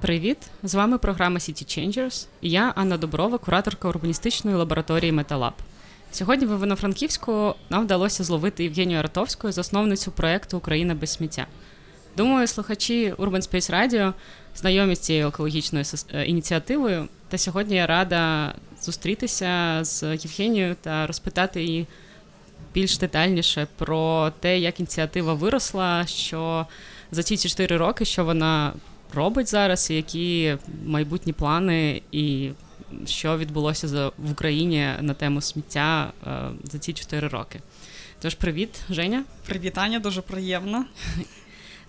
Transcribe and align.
Привіт! 0.00 0.38
З 0.62 0.74
вами 0.74 0.98
програма 0.98 1.38
City 1.38 1.78
Changers 1.78 2.26
я 2.42 2.72
Анна 2.76 2.96
Доброва, 2.96 3.38
кураторка 3.38 3.88
урбаністичної 3.88 4.56
лабораторії 4.56 5.12
Металаб. 5.12 5.52
Сьогодні 6.12 6.46
в 6.46 6.50
Івано-Франківську 6.50 7.54
нам 7.70 7.84
вдалося 7.84 8.24
зловити 8.24 8.64
Євгенію 8.64 8.98
Артовську, 8.98 9.52
засновницю 9.52 10.10
проєкту 10.10 10.56
Україна 10.56 10.94
без 10.94 11.10
сміття. 11.10 11.46
Думаю, 12.16 12.46
слухачі 12.46 13.12
Urban 13.12 13.50
Space 13.50 13.72
Radio 13.72 14.12
знайомі 14.56 14.94
з 14.94 14.98
цією 14.98 15.28
екологічною 15.28 15.84
е, 16.14 16.24
ініціативою. 16.24 17.08
Та 17.28 17.38
сьогодні 17.38 17.76
я 17.76 17.86
рада 17.86 18.54
зустрітися 18.82 19.80
з 19.82 20.02
Євгенією 20.02 20.76
та 20.80 21.06
розпитати 21.06 21.62
її 21.62 21.86
більш 22.74 22.98
детальніше 22.98 23.66
про 23.76 24.32
те, 24.40 24.58
як 24.58 24.80
ініціатива 24.80 25.34
виросла, 25.34 26.06
що 26.06 26.66
за 27.12 27.22
ці 27.22 27.36
чотири 27.36 27.76
роки, 27.76 28.04
що 28.04 28.24
вона 28.24 28.72
робить 29.14 29.48
зараз, 29.48 29.90
і 29.90 29.94
які 29.94 30.56
майбутні 30.84 31.32
плани, 31.32 32.02
і 32.12 32.50
що 33.06 33.38
відбулося 33.38 34.10
в 34.18 34.30
Україні 34.32 34.88
на 35.00 35.14
тему 35.14 35.40
сміття 35.40 36.12
е, 36.26 36.50
за 36.64 36.78
ці 36.78 36.92
чотири 36.92 37.28
роки. 37.28 37.60
Тож, 38.20 38.34
привіт, 38.34 38.80
Женя. 38.90 39.24
Привітання, 39.46 39.98
дуже 39.98 40.22
приємно. 40.22 40.84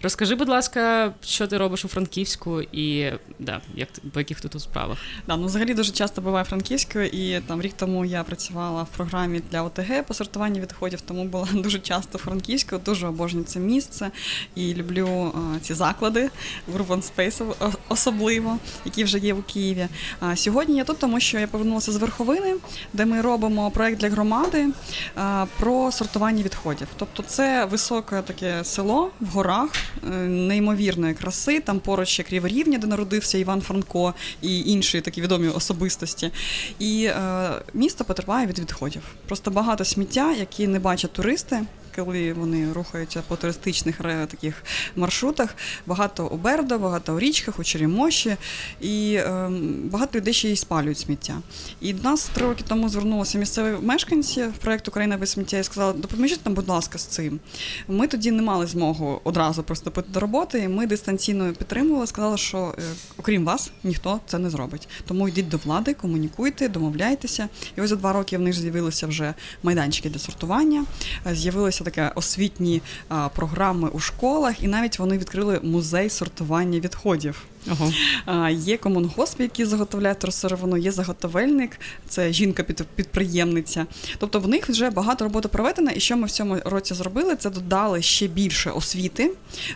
Розкажи, 0.04 0.36
будь 0.36 0.50
ласка, 0.50 1.14
що 1.22 1.48
ти 1.48 1.58
робиш 1.58 1.86
у 1.86 1.88
Франківську 1.88 2.62
і 2.62 3.12
да, 3.40 3.62
як 3.76 3.90
по 4.14 4.20
яких 4.20 4.42
ти 4.42 4.48
тут 4.48 4.62
справах? 4.62 4.98
Да, 5.28 5.38
ну 5.38 5.46
взагалі 5.46 5.74
дуже 5.74 5.92
часто 5.92 6.22
буваю 6.22 6.46
франківською, 6.46 7.06
і 7.06 7.40
там 7.40 7.62
рік 7.62 7.74
тому 7.78 8.06
я 8.06 8.24
працювала 8.24 8.84
в 8.84 8.88
програмі 8.88 9.42
для 9.52 9.64
ОТГ 9.64 10.04
по 10.08 10.14
сортуванню 10.14 10.62
відходів, 10.62 11.02
тому 11.02 11.26
була 11.26 11.48
дуже 11.54 11.80
часто 11.80 12.18
франківською, 12.18 12.82
дуже 12.86 13.08
обожнюю 13.08 13.46
це 13.46 13.60
місце 13.60 14.12
і 14.56 14.74
люблю 14.74 15.34
а, 15.36 15.60
ці 15.60 15.74
заклади 15.74 16.30
Urban 16.78 17.12
Space 17.16 17.56
особливо, 17.90 18.58
які 18.86 19.04
вже 19.04 19.18
є 19.18 19.34
у 19.34 19.42
Києві. 19.42 19.88
А 20.20 20.36
сьогодні 20.36 20.78
я 20.78 20.84
тут, 20.84 21.00
тому 21.00 21.20
що 21.20 21.40
я 21.40 21.48
повернулася 21.48 21.92
з 21.92 21.96
верховини, 21.96 22.56
де 22.94 23.06
ми 23.06 23.22
робимо 23.22 23.72
проект 23.72 24.00
для 24.00 24.10
громади 24.10 24.70
а, 25.16 25.46
про 25.60 25.92
сортування 25.92 26.44
відходів. 26.44 26.88
Тобто, 26.98 27.24
це 27.24 27.66
високе 27.66 28.22
таке 28.22 28.64
село 28.64 29.12
в 29.20 29.28
горах. 29.28 29.70
Е, 30.04 30.16
неймовірної 30.28 31.14
краси. 31.14 31.60
Там 31.60 31.80
поруч 31.80 32.20
як 32.20 32.28
Криворівня, 32.28 32.78
де 32.78 32.88
народився 32.88 33.38
Іван 33.38 33.62
Франко 33.62 34.14
і 34.42 34.60
інші 34.60 35.02
такі 35.02 35.22
відомі 35.22 35.48
особистості. 35.48 36.32
І 36.80 37.06
е, 37.06 37.50
місто 37.74 38.04
потерпає 38.04 38.48
від 38.48 38.60
відходів. 38.60 39.02
Просто 39.28 39.52
багато 39.52 39.86
сміття, 39.86 40.32
які 40.32 40.68
не 40.68 40.80
бачать 40.80 41.14
туристи 41.14 41.62
коли 41.96 42.34
вони 42.34 42.74
рухаються 42.74 43.22
по 43.28 43.36
туристичних 43.36 43.98
таких 44.28 44.64
маршрутах. 44.96 45.56
Багато 45.86 46.28
у 46.28 46.38
Бердо, 46.38 46.80
багато 46.80 47.16
у 47.16 47.20
річках, 47.20 47.60
у 47.60 47.64
Черемоші, 47.64 48.38
і 48.82 49.14
е, 49.14 49.50
багато 49.84 50.18
людей 50.18 50.34
ще 50.34 50.50
й 50.50 50.56
спалюють 50.56 51.00
сміття. 51.00 51.42
І 51.82 51.94
до 51.94 52.04
нас 52.04 52.30
три 52.34 52.48
роки 52.48 52.64
тому 52.68 52.90
звернулися 52.90 53.38
місцеві 53.38 53.78
мешканці 53.82 54.44
в 54.44 54.58
проєкт 54.58 54.88
Україна 54.88 55.18
без 55.18 55.30
сміття 55.30 55.58
і 55.58 55.64
сказали, 55.64 55.94
допоможіть 55.94 56.46
нам, 56.46 56.54
будь 56.54 56.68
ласка, 56.68 56.98
з 56.98 57.06
цим. 57.06 57.40
Ми 57.88 58.08
тоді 58.08 58.32
не 58.32 58.42
мали 58.42 58.68
змогу 58.68 59.22
одразу 59.24 59.64
приступити 59.64 60.08
до 60.12 60.20
роботи. 60.20 60.60
і 60.60 60.68
Ми 60.68 60.88
дистанційно 60.88 61.54
підтримували, 61.54 62.08
сказали, 62.08 62.38
що 62.38 62.76
е, 62.78 62.82
окрім 63.18 63.46
вас 63.46 63.72
ніхто 63.84 64.20
це 64.26 64.40
не 64.40 64.50
зробить. 64.50 64.88
Тому 65.08 65.28
йдіть 65.28 65.50
до 65.50 65.58
влади, 65.58 65.94
комунікуйте, 65.94 66.70
домовляйтеся. 66.70 67.50
І 67.78 67.82
ось 67.82 67.90
за 67.90 67.96
два 67.96 68.14
роки 68.14 68.38
в 68.38 68.42
них 68.42 68.54
з'явилися 68.54 69.08
вже 69.08 69.34
майданчики 69.64 70.10
для 70.10 70.20
сортування. 70.20 70.86
З'явилися 71.32 71.83
таке 71.84 72.12
освітні 72.16 72.82
а, 73.10 73.30
програми 73.30 73.90
у 73.94 74.00
школах, 74.00 74.64
і 74.64 74.68
навіть 74.68 75.00
вони 75.00 75.18
відкрили 75.18 75.60
музей 75.64 76.10
сортування 76.10 76.80
відходів. 76.80 77.44
Ого. 77.72 77.94
А, 78.26 78.50
Є 78.50 78.78
комунгосп, 78.78 79.42
який 79.42 79.66
заготовляє 79.66 80.16
тросировину, 80.16 80.78
є 80.78 80.92
заготовельник, 80.92 81.80
це 82.08 82.34
жінка-підприємниця. 82.34 83.86
Тобто 84.18 84.40
в 84.40 84.48
них 84.48 84.70
вже 84.70 84.90
багато 84.90 85.24
роботи 85.24 85.48
проведена. 85.48 85.92
І 85.96 86.00
що 86.00 86.18
ми 86.18 86.28
в 86.28 86.32
цьому 86.32 86.58
році 86.66 86.94
зробили? 86.94 87.36
Це 87.36 87.50
додали 87.50 88.02
ще 88.02 88.28
більше 88.28 88.70
освіти, 88.70 89.32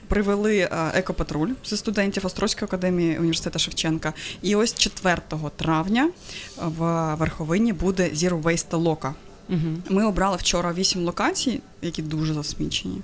привели 0.07 0.69
екопатруль 0.93 1.49
зі 1.65 1.77
студентів 1.77 2.25
Острозької 2.25 2.67
академії 2.67 3.17
університету 3.17 3.59
Шевченка. 3.59 4.13
І 4.41 4.55
ось 4.55 4.73
4 4.75 5.17
травня 5.55 6.09
в 6.57 7.15
Верховині 7.15 7.73
буде 7.73 8.09
Zero 8.13 8.41
Waste 8.41 8.83
Loka. 8.83 9.13
Угу. 9.49 9.59
Ми 9.89 10.05
обрали 10.05 10.37
вчора 10.37 10.73
вісім 10.73 11.05
локацій 11.05 11.61
які 11.81 12.01
дуже 12.01 12.33
засмічені. 12.33 13.01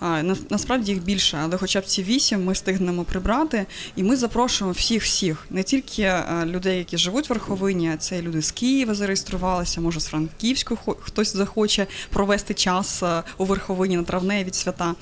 А, 0.00 0.22
Насправді 0.50 0.92
їх 0.92 1.02
більше, 1.02 1.38
але 1.42 1.56
хоча 1.56 1.80
б 1.80 1.84
ці 1.84 2.02
вісім 2.02 2.44
ми 2.44 2.52
встигнемо 2.52 3.04
прибрати. 3.04 3.66
І 3.96 4.02
ми 4.02 4.16
запрошуємо 4.16 4.72
всіх-всіх, 4.72 5.46
не 5.50 5.62
тільки 5.62 6.02
е, 6.02 6.24
людей, 6.46 6.78
які 6.78 6.98
живуть 6.98 7.28
в 7.30 7.32
Верховині, 7.32 7.90
а 7.94 7.96
це 7.96 8.22
люди 8.22 8.42
з 8.42 8.50
Києва 8.50 8.94
зареєструвалися, 8.94 9.80
може 9.80 10.00
з 10.00 10.06
Франківську 10.06 10.78
хтось 11.00 11.36
захоче 11.36 11.86
провести 12.10 12.54
час 12.54 13.02
е, 13.02 13.22
у 13.38 13.44
Верховині 13.44 13.96
на 13.96 14.02
травневі 14.02 14.48
свята. 14.52 14.94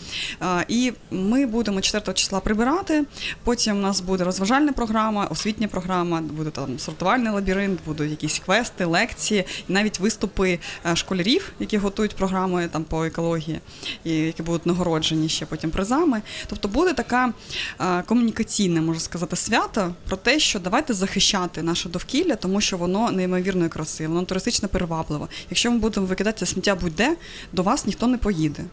І 0.69 0.93
ми 1.11 1.47
будемо 1.47 1.81
4 1.81 2.15
числа 2.15 2.41
прибирати. 2.41 3.05
Потім 3.45 3.77
у 3.77 3.81
нас 3.81 4.01
буде 4.01 4.25
розважальна 4.25 4.73
програма, 4.73 5.27
освітня 5.27 5.69
програма, 5.69 6.21
буде 6.21 6.51
там 6.51 6.79
сортувальний 6.79 7.33
лабіринт, 7.33 7.81
будуть 7.87 8.11
якісь 8.11 8.39
квести, 8.39 8.85
лекції, 8.85 9.45
навіть 9.69 10.01
виступи 10.01 10.59
е, 10.87 10.97
школярів, 10.97 11.53
які 11.61 11.79
готують 11.79 12.17
програми 12.17 12.69
там 12.73 12.85
по 12.85 12.98
екології, 13.05 13.61
і 14.05 14.11
які 14.11 14.43
будуть 14.43 14.67
нагороджені 14.67 15.29
ще 15.29 15.47
потім 15.47 15.71
призами. 15.71 16.23
Тобто 16.47 16.69
буде 16.69 16.93
така 16.93 17.33
комунікаційне, 18.07 18.81
можна 18.81 19.01
сказати, 19.01 19.37
свято 19.37 19.95
про 20.09 20.17
те, 20.17 20.39
що 20.39 20.59
давайте 20.59 20.95
захищати 20.95 21.63
наше 21.63 21.89
довкілля, 21.89 22.37
тому 22.37 22.61
що 22.61 22.77
воно 22.77 23.11
неймовірної 23.11 23.69
краси, 23.69 24.09
воно 24.09 24.23
туристично 24.25 24.69
перевабливо. 24.69 25.29
Якщо 25.51 25.71
ми 25.71 25.79
будемо 25.79 26.07
викидати 26.07 26.47
сміття 26.47 26.75
будь-де, 26.75 27.17
до 27.53 27.63
вас 27.63 27.87
ніхто 27.87 28.07
не 28.07 28.19
поїде. 28.19 28.65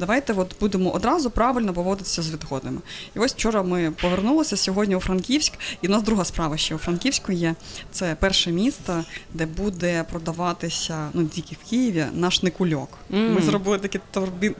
Давайте 0.00 0.32
от 0.32 0.54
будемо 0.60 0.90
одразу 0.90 1.30
правильно 1.30 1.72
поводитися 1.72 2.22
з 2.22 2.30
відходами. 2.32 2.80
І 3.16 3.18
ось 3.18 3.32
вчора 3.32 3.62
ми 3.62 3.90
повернулися 3.90 4.56
сьогодні 4.56 4.96
у 4.96 5.00
Франківськ, 5.00 5.52
і 5.82 5.88
у 5.88 5.90
нас 5.90 6.02
друга 6.02 6.24
справа 6.24 6.56
ще 6.56 6.74
у 6.74 6.78
Франківську 6.78 7.32
є. 7.32 7.54
Це 7.90 8.16
перше 8.20 8.52
місто, 8.52 9.04
де 9.34 9.46
буде 9.46 10.04
продаватися 10.10 11.08
ну 11.14 11.24
тільки 11.24 11.56
в 11.64 11.70
Києві 11.70 12.04
наш 12.12 12.42
некульок. 12.42 12.88
Mm. 13.10 13.34
Ми 13.34 13.42
зробили 13.42 13.78
такі 13.78 14.00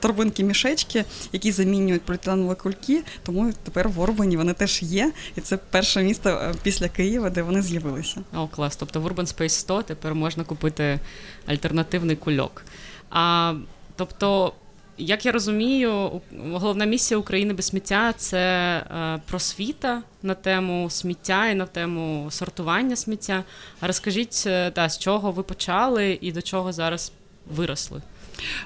торбинки 0.00 0.44
мішечки, 0.44 1.04
які 1.32 1.52
замінюють 1.52 2.02
поліетиленові 2.02 2.56
кульки. 2.56 3.02
Тому 3.22 3.52
тепер 3.62 3.88
в 3.88 4.00
Орбані 4.00 4.36
вони 4.36 4.52
теж 4.52 4.82
є. 4.82 5.12
І 5.36 5.40
це 5.40 5.56
перше 5.56 6.02
місто 6.02 6.28
е, 6.30 6.54
після 6.62 6.88
Києва, 6.88 7.30
де 7.30 7.42
вони 7.42 7.62
з'явилися. 7.62 8.20
О, 8.34 8.48
клас. 8.48 8.76
Тобто 8.76 9.00
в 9.00 9.06
Urban 9.06 9.36
Space 9.36 9.48
100 9.48 9.82
тепер 9.82 10.14
можна 10.14 10.44
купити 10.44 11.00
альтернативний 11.46 12.16
кульок. 12.16 12.62
А 13.10 13.54
тобто. 13.96 14.52
Як 15.00 15.26
я 15.26 15.32
розумію, 15.32 16.20
головна 16.52 16.84
місія 16.84 17.18
України 17.18 17.54
без 17.54 17.66
сміття 17.66 18.12
це 18.12 18.38
е, 18.40 19.20
просвіта 19.26 20.02
на 20.22 20.34
тему 20.34 20.90
сміття 20.90 21.46
і 21.46 21.54
на 21.54 21.66
тему 21.66 22.26
сортування 22.30 22.96
сміття. 22.96 23.44
А 23.80 23.86
розкажіть, 23.86 24.44
е, 24.46 24.70
та, 24.70 24.88
з 24.88 24.98
чого 24.98 25.32
ви 25.32 25.42
почали 25.42 26.18
і 26.20 26.32
до 26.32 26.42
чого 26.42 26.72
зараз 26.72 27.12
виросли? 27.50 28.02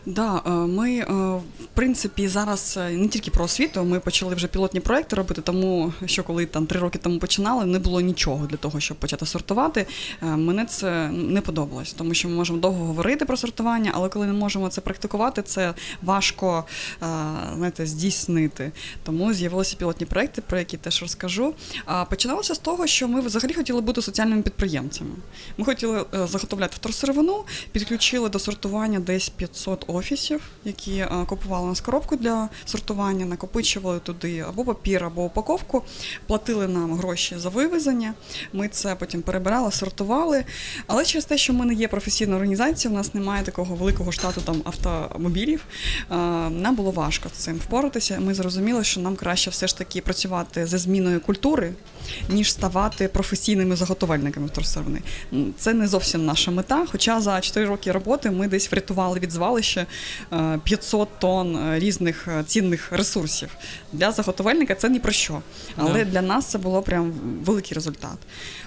Да, 0.06 0.42
е, 0.46 0.50
ми 0.50 0.90
е, 0.90 1.04
в 1.60 1.66
принципі 1.74 2.28
зараз 2.28 2.78
е, 2.80 2.90
не 2.90 3.08
тільки 3.08 3.30
про 3.30 3.44
освіту. 3.44 3.84
Ми 3.84 4.00
почали 4.00 4.34
вже 4.34 4.46
пілотні 4.46 4.80
проекти 4.80 5.16
робити, 5.16 5.42
тому 5.42 5.92
що 6.06 6.24
коли 6.24 6.46
там 6.46 6.66
три 6.66 6.80
роки 6.80 6.98
тому 6.98 7.18
починали, 7.18 7.64
не 7.64 7.78
було 7.78 8.00
нічого 8.00 8.46
для 8.46 8.56
того, 8.56 8.80
щоб 8.80 8.96
почати 8.96 9.26
сортувати. 9.26 9.86
Мене 10.20 10.64
це 10.64 11.08
не 11.08 11.40
подобалось, 11.40 11.92
тому 11.92 12.14
що 12.14 12.28
ми 12.28 12.34
можемо 12.34 12.58
довго 12.58 12.84
говорити 12.84 13.24
про 13.24 13.36
сортування, 13.36 13.90
але 13.94 14.08
коли 14.08 14.26
не 14.26 14.32
можемо 14.32 14.68
це 14.68 14.80
практикувати, 14.80 15.42
це 15.42 15.74
важко 16.02 16.64
знаєте, 17.56 17.86
здійснити. 17.86 18.72
Тому 19.02 19.32
з'явилися 19.32 19.76
пілотні 19.76 20.06
проекти, 20.06 20.42
про 20.42 20.58
які 20.58 20.76
теж 20.76 21.02
розкажу. 21.02 21.54
А 21.84 22.04
починалося 22.04 22.54
з 22.54 22.58
того, 22.58 22.86
що 22.86 23.08
ми 23.08 23.20
взагалі 23.20 23.52
хотіли 23.52 23.80
бути 23.80 24.02
соціальними 24.02 24.42
підприємцями. 24.42 25.10
Ми 25.58 25.64
хотіли 25.64 26.04
заготовляти 26.12 26.72
вторсировину, 26.76 27.44
підключили 27.72 28.28
до 28.28 28.38
сортування 28.38 29.00
десь 29.00 29.28
500 29.28 29.63
500 29.64 29.84
офісів, 29.86 30.40
які 30.64 30.96
е, 30.96 31.08
купували 31.26 31.68
нас 31.68 31.80
коробку 31.80 32.16
для 32.16 32.48
сортування, 32.64 33.26
накопичували 33.26 33.98
туди 33.98 34.44
або 34.48 34.64
папір, 34.64 35.04
або 35.04 35.24
упаковку, 35.24 35.82
платили 36.26 36.68
нам 36.68 36.94
гроші 36.94 37.36
за 37.38 37.48
вивезення. 37.48 38.14
Ми 38.52 38.68
це 38.68 38.94
потім 38.94 39.22
перебирали, 39.22 39.72
сортували. 39.72 40.44
Але 40.86 41.04
через 41.04 41.24
те, 41.24 41.38
що 41.38 41.52
ми 41.52 41.66
не 41.66 41.74
є 41.74 41.88
професійною 41.88 42.36
організацією, 42.36 42.94
у 42.94 42.98
нас 42.98 43.14
немає 43.14 43.44
такого 43.44 43.74
великого 43.74 44.12
штату 44.12 44.40
там 44.40 44.62
автомобілів. 44.64 45.64
Е, 46.10 46.14
нам 46.50 46.76
було 46.76 46.90
важко 46.90 47.28
з 47.28 47.32
цим 47.32 47.56
впоратися. 47.56 48.20
Ми 48.20 48.34
зрозуміли, 48.34 48.84
що 48.84 49.00
нам 49.00 49.16
краще 49.16 49.50
все 49.50 49.66
ж 49.66 49.78
таки 49.78 50.00
працювати 50.00 50.66
за 50.66 50.78
зміною 50.78 51.20
культури, 51.20 51.72
ніж 52.28 52.52
ставати 52.52 53.08
професійними 53.08 53.76
заготовельниками 53.76 54.46
вторсировини. 54.46 55.00
Це 55.58 55.74
не 55.74 55.88
зовсім 55.88 56.26
наша 56.26 56.50
мета. 56.50 56.86
Хоча 56.92 57.20
за 57.20 57.40
4 57.40 57.66
роки 57.66 57.92
роботи 57.92 58.30
ми 58.30 58.48
десь 58.48 58.72
врятували 58.72 59.20
від 59.20 59.34
сміттєзвалище 59.34 59.86
500 60.64 61.08
тонн 61.18 61.78
різних 61.78 62.28
цінних 62.46 62.92
ресурсів. 62.92 63.48
Для 63.92 64.12
заготовельника 64.12 64.74
це 64.74 64.88
ні 64.88 64.98
про 64.98 65.12
що. 65.12 65.42
Але 65.76 66.04
для 66.04 66.22
нас 66.22 66.46
це 66.46 66.58
було 66.58 66.82
прям 66.82 67.12
великий 67.44 67.74
результат. 67.74 68.18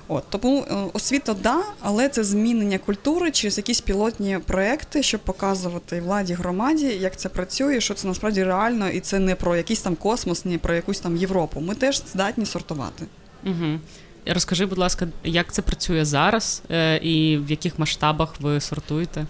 От 0.08 0.24
тому 0.30 0.66
освіта 0.94 1.34
да, 1.34 1.64
але 1.82 2.10
це 2.10 2.24
змінення 2.24 2.78
культури 2.78 3.32
через 3.32 3.58
якісь 3.58 3.82
пілотні 3.82 4.40
проекти, 4.46 5.04
щоб 5.04 5.22
показувати 5.22 6.02
владі 6.02 6.34
громаді, 6.34 6.86
як 6.86 7.18
це 7.18 7.30
працює, 7.30 7.82
що 7.82 7.94
це 7.94 8.08
насправді 8.08 8.44
реально, 8.44 8.90
і 8.90 9.00
це 9.00 9.20
не 9.20 9.36
про 9.36 9.56
якийсь 9.56 9.82
там 9.82 9.96
космос, 9.96 10.46
не 10.46 10.58
про 10.58 10.74
якусь 10.76 11.00
там 11.00 11.18
Європу. 11.18 11.60
Ми 11.60 11.76
теж 11.76 12.02
здатні 12.14 12.46
сортувати. 12.46 13.06
Угу. 13.44 13.80
Розкажи, 14.30 14.66
будь 14.66 14.78
ласка, 14.78 15.08
як 15.24 15.54
це 15.54 15.62
працює 15.62 16.06
зараз 16.06 16.62
е, 16.72 16.98
і 16.98 17.38
в 17.38 17.52
яких 17.52 17.80
масштабах 17.80 18.34
ви 18.40 18.62
сортуєте? 18.62 19.26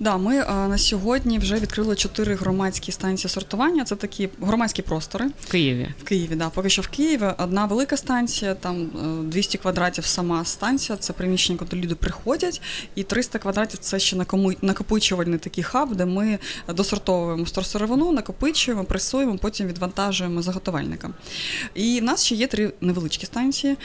Да, 0.00 0.16
ми 0.16 0.36
е, 0.36 0.44
на 0.68 0.78
сьогодні 0.78 1.38
вже 1.38 1.54
відкрили 1.54 1.96
чотири 1.96 2.34
громадські 2.34 2.92
станції 2.92 3.30
сортування. 3.30 3.84
Це 3.84 3.96
такі 3.96 4.28
громадські 4.40 4.82
простори 4.82 5.30
в 5.40 5.50
Києві. 5.50 5.88
В 6.00 6.04
Києві, 6.04 6.34
да. 6.34 6.50
Поки 6.50 6.70
що 6.70 6.82
в 6.82 6.88
Києві 6.88 7.24
одна 7.38 7.66
велика 7.66 7.96
станція, 7.96 8.54
там 8.54 8.90
200 9.24 9.58
е, 9.58 9.60
квадратів 9.60 10.04
сама 10.04 10.44
станція. 10.44 10.98
Це 10.98 11.12
приміщення, 11.12 11.58
куди 11.58 11.76
люди 11.76 11.94
приходять, 11.94 12.60
і 12.94 13.02
300 13.02 13.38
квадратів 13.38 13.78
це 13.78 13.98
ще 13.98 14.16
накопичувальний 14.62 15.38
такий 15.38 15.64
хаб, 15.64 15.94
де 15.94 16.04
ми 16.06 16.38
досортовуємо 16.68 17.46
сировину, 17.46 18.12
накопичуємо, 18.12 18.84
пресуємо, 18.84 19.38
потім 19.38 19.66
відвантажуємо 19.66 20.42
заготовельникам. 20.42 21.14
І 21.74 22.00
в 22.00 22.04
нас 22.04 22.24
ще 22.24 22.34
є 22.34 22.46
три 22.46 22.72
невеличкі 22.80 23.26
станції 23.26 23.76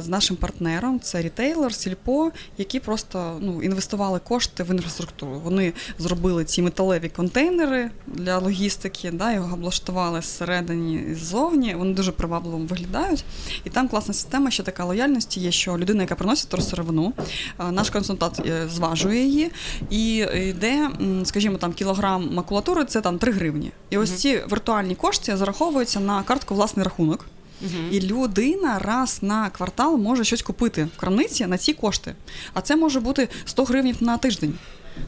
з 0.00 0.08
нашим 0.08 0.36
партнером, 0.36 1.00
це 1.00 1.22
рітейлер, 1.22 1.74
сільпо, 1.74 2.30
які 2.58 2.80
просто 2.80 3.38
ну, 3.40 3.62
інвестували 3.62 4.18
кошти 4.18 4.62
в 4.62 4.70
інфраструктуру. 4.70 5.40
Вони 5.44 5.72
зробили 5.98 6.44
ці 6.44 6.62
металеві 6.62 7.08
контейнери 7.08 7.90
для 8.06 8.38
логістики, 8.38 9.10
да, 9.10 9.32
його 9.32 9.54
облаштували 9.54 10.22
зсередині 10.22 10.94
і 10.94 11.14
ззовні. 11.14 11.74
Вони 11.74 11.94
дуже 11.94 12.12
привабливо 12.12 12.58
виглядають. 12.58 13.24
І 13.64 13.70
там 13.70 13.88
класна 13.88 14.14
система, 14.14 14.50
ще 14.50 14.62
така 14.62 14.84
лояльності 14.84 15.40
є, 15.40 15.50
що 15.52 15.78
людина, 15.78 16.02
яка 16.02 16.14
приносить 16.14 16.62
сировину, 16.62 17.12
наш 17.70 17.90
консультант 17.90 18.40
е, 18.46 18.68
зважує 18.68 19.24
її 19.24 19.50
і 19.90 20.16
йде, 20.48 20.90
скажімо, 21.24 21.58
там 21.58 21.72
кілограм 21.72 22.34
макулатури, 22.34 22.84
це 22.84 23.00
там 23.00 23.18
3 23.18 23.32
гривні. 23.32 23.72
І 23.90 23.98
ось 23.98 24.12
ці 24.12 24.40
віртуальні 24.52 24.94
кошти 24.94 25.36
зараховуються 25.36 26.00
на 26.00 26.22
картку 26.22 26.54
власний 26.54 26.84
рахунок. 26.84 27.26
Угу. 27.62 27.88
І 27.90 28.00
людина 28.00 28.78
раз 28.78 29.18
на 29.22 29.50
квартал 29.50 29.96
може 29.96 30.24
щось 30.24 30.42
купити 30.42 30.88
в 30.96 31.00
крамниці 31.00 31.46
на 31.46 31.58
ці 31.58 31.72
кошти. 31.72 32.14
А 32.54 32.60
це 32.60 32.76
може 32.76 33.00
бути 33.00 33.28
100 33.44 33.64
гривень 33.64 33.96
на 34.00 34.18
тиждень. 34.18 34.54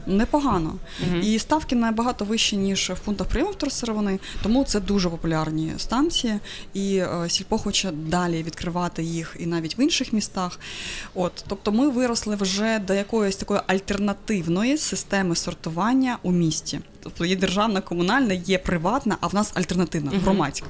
Непогано. 0.07 0.75
uh 1.03 1.19
І 1.19 1.39
ставки 1.39 1.75
набагато 1.75 2.25
вищі, 2.25 2.57
ніж 2.57 2.91
в 2.95 2.99
пунктах 2.99 3.27
прийому 3.27 3.51
вторсировини, 3.51 4.19
тому 4.43 4.63
це 4.63 4.79
дуже 4.79 5.09
популярні 5.09 5.73
станції, 5.77 6.39
і 6.73 6.97
е, 6.97 7.07
сільпо 7.29 7.57
хоче 7.57 7.91
далі 7.91 8.43
відкривати 8.43 9.03
їх 9.03 9.35
і 9.39 9.45
навіть 9.45 9.77
в 9.77 9.79
інших 9.79 10.13
містах. 10.13 10.59
От, 11.13 11.45
Тобто 11.47 11.71
ми 11.71 11.89
виросли 11.89 12.35
вже 12.35 12.79
до 12.79 12.93
якоїсь 12.93 13.35
такої 13.35 13.59
альтернативної 13.67 14.77
системи 14.77 15.35
сортування 15.35 16.17
у 16.23 16.31
місті. 16.31 16.79
Тобто 17.03 17.25
є 17.25 17.35
державна, 17.35 17.81
комунальна, 17.81 18.33
є 18.33 18.57
приватна, 18.57 19.17
а 19.21 19.27
в 19.27 19.35
нас 19.35 19.51
альтернативна, 19.55 20.11
uh 20.11 20.21
громадська. 20.21 20.67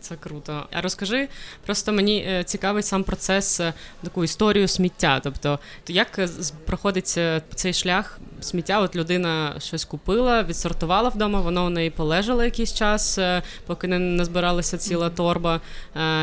Це 0.00 0.16
круто. 0.16 0.66
А 0.72 0.80
розкажи, 0.80 1.28
просто 1.66 1.92
мені 1.92 2.26
е, 2.28 2.44
цікавий 2.44 2.82
сам 2.82 3.04
процес, 3.04 3.60
е, 3.60 3.72
таку 4.02 4.24
історію 4.24 4.68
сміття. 4.68 5.20
Тобто, 5.20 5.58
як 5.86 6.18
е, 6.18 6.28
проходить 6.66 7.18
цей 7.54 7.72
шлях 7.72 8.18
сміття? 8.44 8.80
От 8.80 8.96
людина 8.96 9.54
щось 9.58 9.84
купила, 9.84 10.42
відсортувала 10.42 11.08
вдома, 11.08 11.40
воно 11.40 11.66
у 11.66 11.70
неї 11.70 11.90
полежало 11.90 12.44
якийсь 12.44 12.74
час, 12.74 13.18
поки 13.66 13.88
не 13.88 13.98
назбиралася 13.98 14.78
ціла 14.78 15.10
торба, 15.10 15.60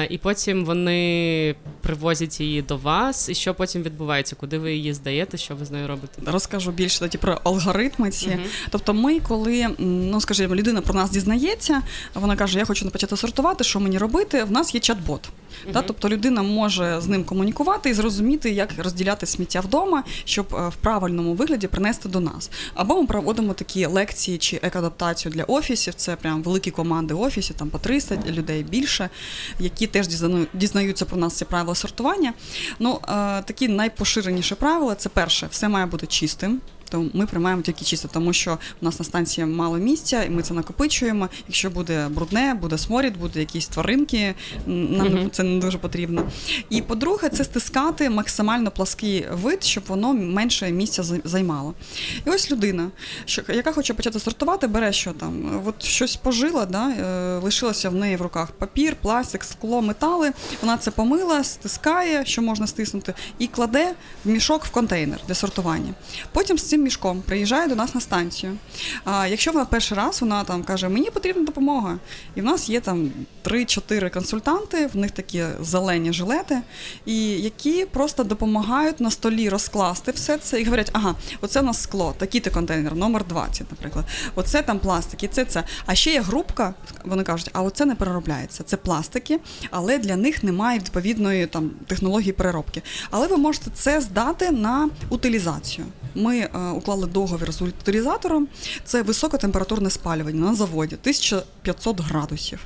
і 0.10 0.18
потім 0.18 0.66
вони 0.66 1.56
привозять 1.82 2.40
її 2.40 2.62
до 2.62 2.78
вас. 2.78 3.30
І 3.30 3.34
що 3.34 3.54
потім 3.54 3.84
відбувається? 3.84 4.36
Куди 4.36 4.58
ви 4.58 4.74
її 4.74 4.94
здаєте? 4.94 5.38
Що 5.38 5.56
ви 5.56 5.66
з 5.66 5.72
нею 5.72 5.88
робите? 5.88 6.22
Розкажу 6.26 6.72
більше 6.72 7.00
тоді 7.00 7.18
про 7.18 7.42
алгоритми 7.44 8.10
ці. 8.12 8.28
uh 8.28 8.40
Тобто, 8.70 8.94
ми, 8.94 9.20
коли 9.20 9.68
ну 9.78 10.22
скажімо, 10.22 10.56
людина 10.56 10.82
про 10.82 10.94
нас 10.94 11.12
дізнається, 11.12 11.82
вона 12.14 12.36
каже: 12.36 12.60
Я 12.60 12.66
хочу 12.66 12.90
почати 12.90 13.18
сортувати 13.18 13.64
що 13.64 13.80
мені 13.80 13.98
робити, 13.98 14.44
в 14.44 14.52
нас 14.52 14.76
є 14.76 14.82
чат-бот. 14.82 15.20
Uh-huh. 15.20 15.74
Та, 15.74 15.82
тобто 15.82 16.10
людина 16.10 16.44
може 16.44 17.02
з 17.02 17.08
ним 17.08 17.24
комунікувати 17.24 17.90
і 17.90 17.94
зрозуміти, 17.94 18.52
як 18.52 18.70
розділяти 18.78 19.26
сміття 19.26 19.60
вдома, 19.60 20.04
щоб 20.26 20.56
е, 20.56 20.70
в 20.70 20.76
правильному 20.76 21.34
вигляді 21.34 21.68
принести 21.68 22.07
до 22.08 22.20
нас. 22.20 22.50
Або 22.74 23.02
ми 23.02 23.08
проводимо 23.08 23.54
такі 23.54 23.86
лекції 23.86 24.38
чи 24.38 24.60
екадаптацію 24.64 25.32
для 25.32 25.44
офісів. 25.44 25.94
Це 25.94 26.16
прям 26.16 26.44
великі 26.44 26.72
команди 26.72 27.14
офісів, 27.14 27.56
там 27.56 27.70
по 27.70 27.80
300 27.80 28.18
людей 28.28 28.64
більше, 28.64 29.10
які 29.60 29.88
теж 29.88 30.08
дізнаються 30.54 31.06
про 31.06 31.18
нас 31.18 31.34
ці 31.34 31.46
правила 31.46 31.76
сортування. 31.76 32.34
Ну, 32.80 33.00
е, 33.04 33.08
такі 33.42 33.68
найпоширеніші 33.68 34.56
правила 34.56 34.96
це 34.96 35.10
перше, 35.10 35.48
все 35.52 35.70
має 35.70 35.86
бути 35.86 36.08
чистим 36.08 36.62
то 36.90 37.06
ми 37.14 37.26
приймаємо 37.26 37.62
тільки 37.62 37.86
чисто, 37.86 38.10
тому 38.14 38.34
що 38.34 38.58
у 38.82 38.86
нас 38.86 39.00
на 39.00 39.06
станції 39.06 39.48
мало 39.48 39.78
місця, 39.78 40.24
і 40.24 40.30
ми 40.30 40.42
це 40.42 40.54
накопичуємо. 40.54 41.30
Якщо 41.48 41.70
буде 41.70 42.08
брудне, 42.08 42.54
буде 42.54 42.78
сморід, 42.78 43.18
буде 43.18 43.40
якісь 43.40 43.68
тваринки, 43.68 44.36
нам 44.66 45.08
mm-hmm. 45.08 45.30
це 45.30 45.44
не 45.44 45.60
дуже 45.60 45.78
потрібно. 45.78 46.32
І 46.70 46.82
по-друге, 46.82 47.30
це 47.30 47.44
стискати 47.44 48.10
максимально 48.10 48.72
плаский 48.72 49.26
вид, 49.32 49.64
щоб 49.64 49.84
воно 49.88 50.14
менше 50.14 50.72
місця 50.72 51.04
займало. 51.24 51.74
І 52.26 52.30
ось 52.30 52.52
людина, 52.52 52.90
що 53.26 53.42
яка 53.48 53.72
хоче 53.72 53.94
почати 53.94 54.20
сортувати, 54.20 54.68
бере 54.68 54.94
що 54.94 55.12
там, 55.12 55.62
от 55.66 55.84
щось 55.84 56.16
пожила, 56.16 56.66
да, 56.66 56.90
е, 56.90 57.40
лишилося 57.44 57.90
в 57.90 57.96
неї 57.96 58.16
в 58.16 58.22
руках 58.22 58.52
папір, 58.52 58.96
пластик, 59.02 59.44
скло, 59.44 59.82
метали. 59.82 60.32
Вона 60.62 60.78
це 60.78 60.92
помила, 60.92 61.44
стискає, 61.44 62.26
що 62.26 62.42
можна 62.42 62.68
стиснути, 62.68 63.14
і 63.40 63.48
кладе 63.48 63.94
в 64.26 64.30
мішок 64.30 64.66
в 64.66 64.70
контейнер 64.70 65.20
для 65.28 65.36
сортування. 65.36 65.94
Потім 66.32 66.58
з 66.58 66.64
цим 66.64 66.77
цим 66.78 66.84
мішком 66.84 67.22
приїжджає 67.22 67.68
до 67.68 67.76
нас 67.76 67.96
на 67.96 68.02
станцію. 68.02 68.58
А 69.06 69.28
якщо 69.28 69.52
вона 69.52 69.66
перший 69.66 69.98
раз, 69.98 70.22
вона 70.22 70.44
там 70.44 70.64
каже, 70.64 70.90
мені 70.90 71.10
потрібна 71.10 71.44
допомога. 71.44 71.98
І 72.36 72.42
в 72.42 72.44
нас 72.44 72.70
є 72.70 72.80
там 72.80 73.12
3-4 73.46 74.14
консультанти, 74.14 74.88
в 74.88 74.98
них 74.98 75.12
такі 75.12 75.44
зелені 75.62 76.14
жилети, 76.14 76.62
і 77.06 77.30
які 77.30 77.86
просто 77.86 78.24
допомагають 78.24 79.00
на 79.00 79.12
столі 79.12 79.50
розкласти 79.50 80.12
все 80.12 80.38
це 80.38 80.62
і 80.62 80.66
говорять, 80.66 80.90
ага, 80.94 81.16
оце 81.42 81.60
у 81.60 81.64
нас 81.64 81.82
скло, 81.82 82.16
такий-то 82.18 82.52
контейнер, 82.52 82.96
номер 82.96 83.26
20, 83.28 83.72
наприклад. 83.72 84.06
Оце 84.36 84.62
там 84.62 84.80
пластик, 84.80 85.24
і 85.24 85.28
це 85.28 85.46
це. 85.46 85.64
А 85.86 85.96
ще 85.96 86.12
є 86.12 86.22
групка, 86.22 86.74
вони 87.06 87.24
кажуть, 87.24 87.50
а 87.54 87.62
оце 87.62 87.86
не 87.86 87.96
переробляється. 87.96 88.64
Це 88.64 88.78
пластики, 88.78 89.40
але 89.72 89.98
для 89.98 90.16
них 90.16 90.44
немає 90.44 90.80
відповідної 90.80 91.48
там 91.48 91.70
технології 91.88 92.34
переробки. 92.34 92.82
Але 93.12 93.28
ви 93.28 93.38
можете 93.38 93.72
це 93.74 94.02
здати 94.02 94.52
на 94.52 94.90
утилізацію. 95.10 95.86
Ми 96.18 96.38
е, 96.38 96.50
уклали 96.76 97.08
договір 97.08 97.52
з 97.54 97.62
утилізатором. 97.62 98.48
Це 98.84 99.02
високотемпературне 99.02 99.90
спалювання 99.90 100.42
на 100.42 100.56
заводі 100.56 100.96
1500 100.96 102.02
градусів. 102.02 102.60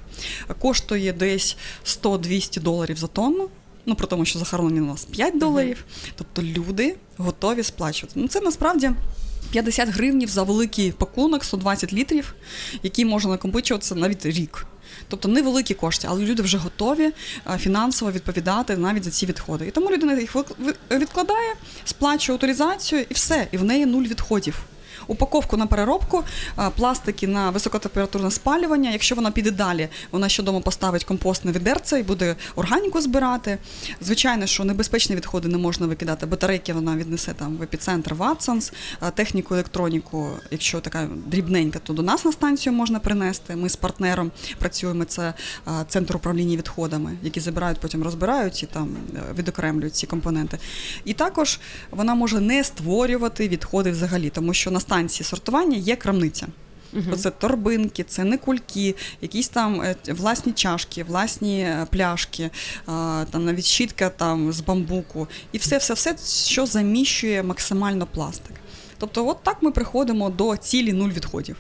Коштує 0.60 1.14
десь 1.14 1.58
100-200 1.86 2.62
доларів 2.62 2.98
за 2.98 3.08
тонну. 3.08 3.50
Ну, 3.86 3.96
про 3.96 4.08
тому, 4.08 4.26
що 4.26 4.40
захоронення 4.40 4.82
у 4.82 4.86
нас 4.86 5.06
5 5.06 5.40
доларів. 5.40 5.86
Тобто 6.16 6.42
люди 6.44 6.96
готові 7.18 7.64
сплачувати. 7.64 8.20
Ну, 8.20 8.28
це 8.28 8.42
насправді. 8.42 8.92
50 9.52 9.90
гривнів 9.90 10.30
за 10.30 10.44
великий 10.44 10.92
пакунок, 10.92 11.44
120 11.44 11.94
літрів, 11.94 12.36
який 12.84 13.06
можна 13.06 13.32
накопичуватися 13.32 13.96
навіть 13.96 14.26
рік. 14.26 14.66
Тобто 15.08 15.28
невеликі 15.28 15.74
кошти, 15.74 16.08
але 16.10 16.26
люди 16.26 16.44
вже 16.44 16.58
готові 16.58 17.12
е, 17.54 17.58
фінансово 17.58 18.12
відповідати 18.12 18.78
навіть 18.78 19.04
за 19.04 19.12
ці 19.12 19.26
відходи. 19.26 19.68
І 19.68 19.72
тому 19.72 19.92
людина 19.92 20.20
їх 20.20 20.36
відкладає, 20.92 21.54
сплачує 21.86 22.36
авторизацію 22.36 23.06
і 23.10 23.14
все, 23.14 23.48
і 23.52 23.58
в 23.58 23.64
неї 23.64 23.86
нуль 23.86 24.04
відходів 24.04 24.66
упаковку 25.08 25.58
на 25.58 25.68
переробку, 25.68 26.24
пластики 26.76 27.28
на 27.28 27.50
високотемпературне 27.50 28.32
спалювання. 28.32 28.92
Якщо 28.92 29.16
вона 29.16 29.32
піде 29.32 29.52
далі, 29.52 29.90
вона 30.12 30.30
ще 30.30 30.42
вдома 30.42 30.60
поставить 30.60 31.04
компостне 31.04 31.52
відерце 31.52 32.00
і 32.00 32.04
буде 32.04 32.36
органіку 32.56 33.02
збирати. 33.02 33.58
Звичайно, 34.02 34.46
що 34.46 34.64
небезпечні 34.64 35.16
відходи 35.16 35.48
не 35.48 35.58
можна 35.58 35.88
викидати. 35.88 36.26
Батарейки 36.26 36.74
вона 36.74 36.96
віднесе 36.96 37.34
там 37.34 37.58
в 37.58 37.64
епіцентр 37.64 38.14
Ватсонс, 38.14 38.74
техніку, 39.14 39.54
електроніку, 39.54 40.30
якщо 40.52 40.80
така 40.80 41.08
дрібненька, 41.26 41.80
то 41.80 41.94
до 41.94 42.02
нас 42.02 42.26
на 42.26 42.32
станцію 42.32 42.74
можна 42.74 43.00
принести. 43.00 43.56
Ми 43.56 43.70
з 43.70 43.76
партнером 43.76 44.32
працюємо. 44.60 45.06
Це 45.06 45.34
центр 45.88 46.16
управління 46.16 46.58
відходами, 46.58 47.18
які 47.24 47.40
забирають, 47.40 47.80
потім 47.80 48.04
розбирають 48.04 48.64
і 48.64 48.66
там 48.66 48.96
е, 49.16 49.20
відокремлюють 49.38 49.96
ці 49.96 50.08
компоненти. 50.08 50.58
І 51.06 51.14
також 51.14 51.60
вона 51.92 52.16
може 52.16 52.40
не 52.40 52.64
створювати 52.64 53.48
відходи 53.48 53.92
взагалі, 53.92 54.30
тому 54.30 54.54
що 54.54 54.72
на 54.72 54.80
станції 54.92 55.26
сортування 55.26 55.78
є 55.78 55.96
крамниця. 55.96 56.48
Uh-huh. 56.94 57.14
Оце 57.14 57.30
торбинки, 57.30 58.04
це 58.04 58.24
не 58.24 58.38
кульки, 58.38 58.96
якісь 59.22 59.50
там 59.50 59.82
е, 59.82 59.96
власні 60.08 60.54
чашки, 60.54 61.04
власні 61.04 61.62
е, 61.62 61.88
пляшки, 61.92 62.50
там 63.32 63.46
навіть 63.46 63.66
щітка 63.66 64.10
там 64.10 64.52
з 64.52 64.62
бамбуку, 64.62 65.28
і 65.52 65.58
все, 65.58 65.78
все, 65.78 65.94
все, 65.94 66.16
що 66.46 66.66
заміщує 66.66 67.44
максимально 67.44 68.06
пластик. 68.06 68.56
Тобто, 68.98 69.28
от 69.28 69.44
так 69.44 69.58
ми 69.62 69.72
приходимо 69.72 70.30
до 70.30 70.58
цілі 70.58 70.94
нуль 70.94 71.10
відходів. 71.10 71.56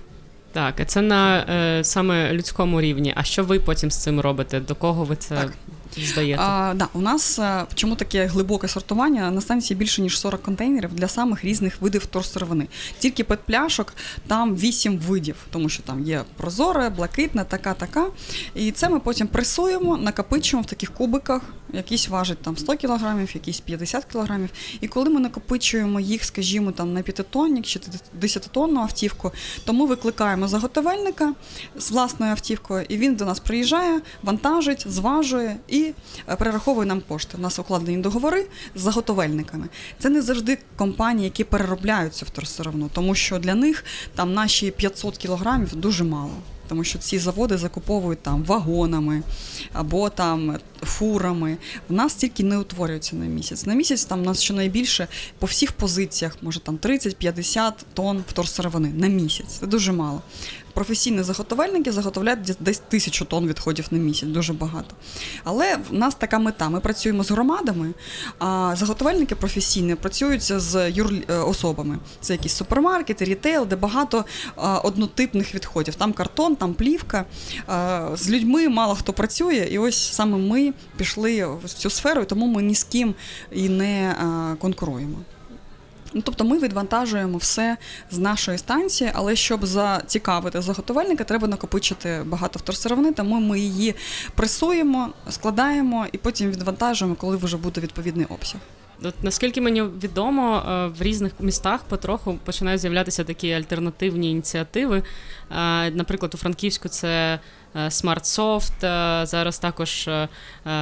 Так, 0.51 0.87
це 0.87 1.01
на 1.01 1.39
е, 1.39 1.83
саме 1.83 2.33
людському 2.33 2.81
рівні. 2.81 3.13
А 3.15 3.23
що 3.23 3.43
ви 3.43 3.59
потім 3.59 3.91
з 3.91 3.97
цим 3.97 4.19
робите? 4.19 4.59
До 4.59 4.75
кого 4.75 5.03
ви 5.03 5.15
це 5.15 5.35
так. 5.35 5.53
Здаєте? 5.97 6.43
А, 6.43 6.73
да, 6.75 6.87
У 6.93 7.01
нас 7.01 7.39
е, 7.39 7.65
чому 7.75 7.95
таке 7.95 8.25
глибоке 8.25 8.67
сортування? 8.67 9.31
На 9.31 9.41
станції 9.41 9.77
більше 9.77 10.01
ніж 10.01 10.19
40 10.19 10.41
контейнерів 10.41 10.93
для 10.93 11.07
самих 11.07 11.45
різних 11.45 11.81
видів 11.81 12.05
торсировини. 12.05 12.67
Тільки 12.99 13.23
петпляшок 13.23 13.93
там 14.27 14.55
8 14.55 14.97
видів, 14.97 15.35
тому 15.51 15.69
що 15.69 15.83
там 15.83 16.03
є 16.03 16.21
прозоре, 16.37 16.89
блакитна, 16.89 17.43
така, 17.43 17.73
така. 17.73 18.07
І 18.55 18.71
це 18.71 18.89
ми 18.89 18.99
потім 18.99 19.27
пресуємо, 19.27 19.97
накопичуємо 19.97 20.63
в 20.63 20.69
таких 20.69 20.93
кубиках. 20.93 21.41
Якісь 21.73 22.07
важать 22.07 22.41
там 22.41 22.57
100 22.57 22.77
кілограмів, 22.77 23.31
якісь 23.33 23.59
50 23.59 24.05
кілограмів. 24.05 24.49
І 24.81 24.87
коли 24.87 25.09
ми 25.09 25.19
накопичуємо 25.19 25.99
їх, 25.99 26.23
скажімо, 26.23 26.71
там 26.71 26.93
на 26.93 27.01
п'ятитонник 27.01 27.65
чи 27.65 27.79
десятитонну 28.13 28.79
автівку, 28.81 29.31
то 29.65 29.73
ми 29.73 29.85
викликаємо 29.85 30.47
заготовельника 30.47 31.33
з 31.75 31.91
власною 31.91 32.31
автівкою, 32.31 32.85
і 32.89 32.97
він 32.97 33.15
до 33.15 33.25
нас 33.25 33.39
приїжджає, 33.39 34.01
вантажить, 34.23 34.87
зважує 34.87 35.57
і 35.67 35.93
е, 36.29 36.35
перераховує 36.35 36.87
нам 36.87 37.01
кошти. 37.07 37.37
У 37.37 37.41
нас 37.41 37.59
укладені 37.59 37.97
договори 37.97 38.47
з 38.75 38.81
заготовельниками. 38.81 39.67
Це 39.99 40.09
не 40.09 40.21
завжди 40.21 40.57
компанії, 40.75 41.25
які 41.25 41.43
переробляють 41.43 42.15
цю 42.15 42.25
вторсировину, 42.25 42.89
тому 42.93 43.15
що 43.15 43.39
для 43.39 43.55
них 43.55 43.85
там 44.15 44.33
наші 44.33 44.71
500 44.71 45.17
кілограмів 45.17 45.75
дуже 45.75 46.03
мало 46.03 46.33
тому 46.71 46.83
що 46.83 46.99
ці 46.99 47.19
заводи 47.19 47.57
закуповують 47.57 48.21
там 48.21 48.43
вагонами 48.43 49.23
або 49.73 50.09
там 50.09 50.57
фурами. 50.83 51.57
В 51.89 51.93
нас 51.93 52.15
тільки 52.15 52.43
не 52.43 52.57
утворюється 52.57 53.15
на 53.15 53.25
місяць. 53.25 53.65
На 53.65 53.73
місяць 53.73 54.05
там 54.05 54.21
у 54.21 54.23
нас 54.23 54.41
щонайбільше 54.41 55.07
по 55.39 55.45
всіх 55.45 55.71
позиціях, 55.71 56.37
може 56.41 56.59
там 56.59 56.77
30-50 56.77 57.71
тонн 57.93 58.23
вторсировини 58.27 58.89
на 58.89 59.07
місяць. 59.07 59.57
Це 59.59 59.67
дуже 59.67 59.91
мало 59.91 60.21
професійні 60.73 61.23
заготовельники 61.23 61.91
заготовляють 61.91 62.55
десь 62.59 62.81
тисячу 62.89 63.25
тонн 63.25 63.47
відходів 63.47 63.87
на 63.91 63.97
місяць, 63.97 64.29
дуже 64.29 64.53
багато. 64.53 64.95
Але 65.43 65.77
в 65.89 65.93
нас 65.93 66.15
така 66.15 66.39
мета. 66.39 66.69
Ми 66.69 66.79
працюємо 66.79 67.23
з 67.23 67.31
громадами, 67.31 67.93
а 68.39 68.75
заготовельники 68.77 69.35
професійні 69.35 69.95
працюють 69.95 70.43
з 70.61 70.91
юрлособами. 70.91 71.95
Е, 71.95 71.99
Це 72.21 72.33
якісь 72.33 72.53
супермаркети, 72.53 73.25
рітейл, 73.25 73.67
де 73.67 73.75
багато 73.75 74.25
однотипних 74.83 75.55
відходів. 75.55 75.95
Там 75.95 76.13
картон, 76.13 76.55
там 76.55 76.73
плівка. 76.73 77.25
З 78.13 78.29
людьми 78.29 78.69
мало 78.69 78.95
хто 78.95 79.13
працює, 79.13 79.67
і 79.71 79.77
ось 79.77 80.13
саме 80.13 80.37
ми 80.37 80.73
пішли 80.97 81.45
в 81.63 81.69
цю 81.69 81.89
сферу, 81.89 82.25
тому 82.25 82.47
ми 82.47 82.61
ні 82.61 82.75
з 82.75 82.83
ким 82.83 83.15
і 83.51 83.69
не 83.69 84.15
конкуруємо. 84.59 85.17
Ну, 86.13 86.21
Тобто 86.25 86.43
ми 86.43 86.59
відвантажуємо 86.59 87.37
все 87.37 87.77
з 88.11 88.17
нашої 88.17 88.57
станції, 88.57 89.11
але 89.13 89.35
щоб 89.35 89.65
зацікавити 89.65 90.61
заготовельника, 90.61 91.23
треба 91.23 91.47
накопичити 91.47 92.21
багато 92.25 92.59
вторсировини, 92.59 93.11
тому 93.11 93.39
ми 93.39 93.59
її 93.59 93.95
пресуємо, 94.35 95.09
складаємо 95.29 96.05
і 96.11 96.17
потім 96.17 96.51
відвантажуємо, 96.51 97.15
коли 97.15 97.37
вже 97.37 97.57
буде 97.57 97.81
відповідний 97.81 98.25
обсяг. 98.29 98.61
От 99.03 99.23
наскільки 99.23 99.61
мені 99.61 99.81
відомо, 99.81 100.63
е, 100.69 100.87
в 100.87 101.01
різних 101.01 101.31
містах 101.39 101.83
потроху 101.83 102.39
починають 102.45 102.81
з'являтися 102.81 103.23
такі 103.23 103.51
альтернативні 103.51 104.31
ініціативи. 104.31 104.97
Е, 105.51 105.91
наприклад, 105.91 106.33
у 106.33 106.37
Франківську 106.37 106.89
це 106.89 107.39
SmartSoft, 107.75 108.85
е, 108.85 109.25
Зараз 109.25 109.59
також 109.59 110.09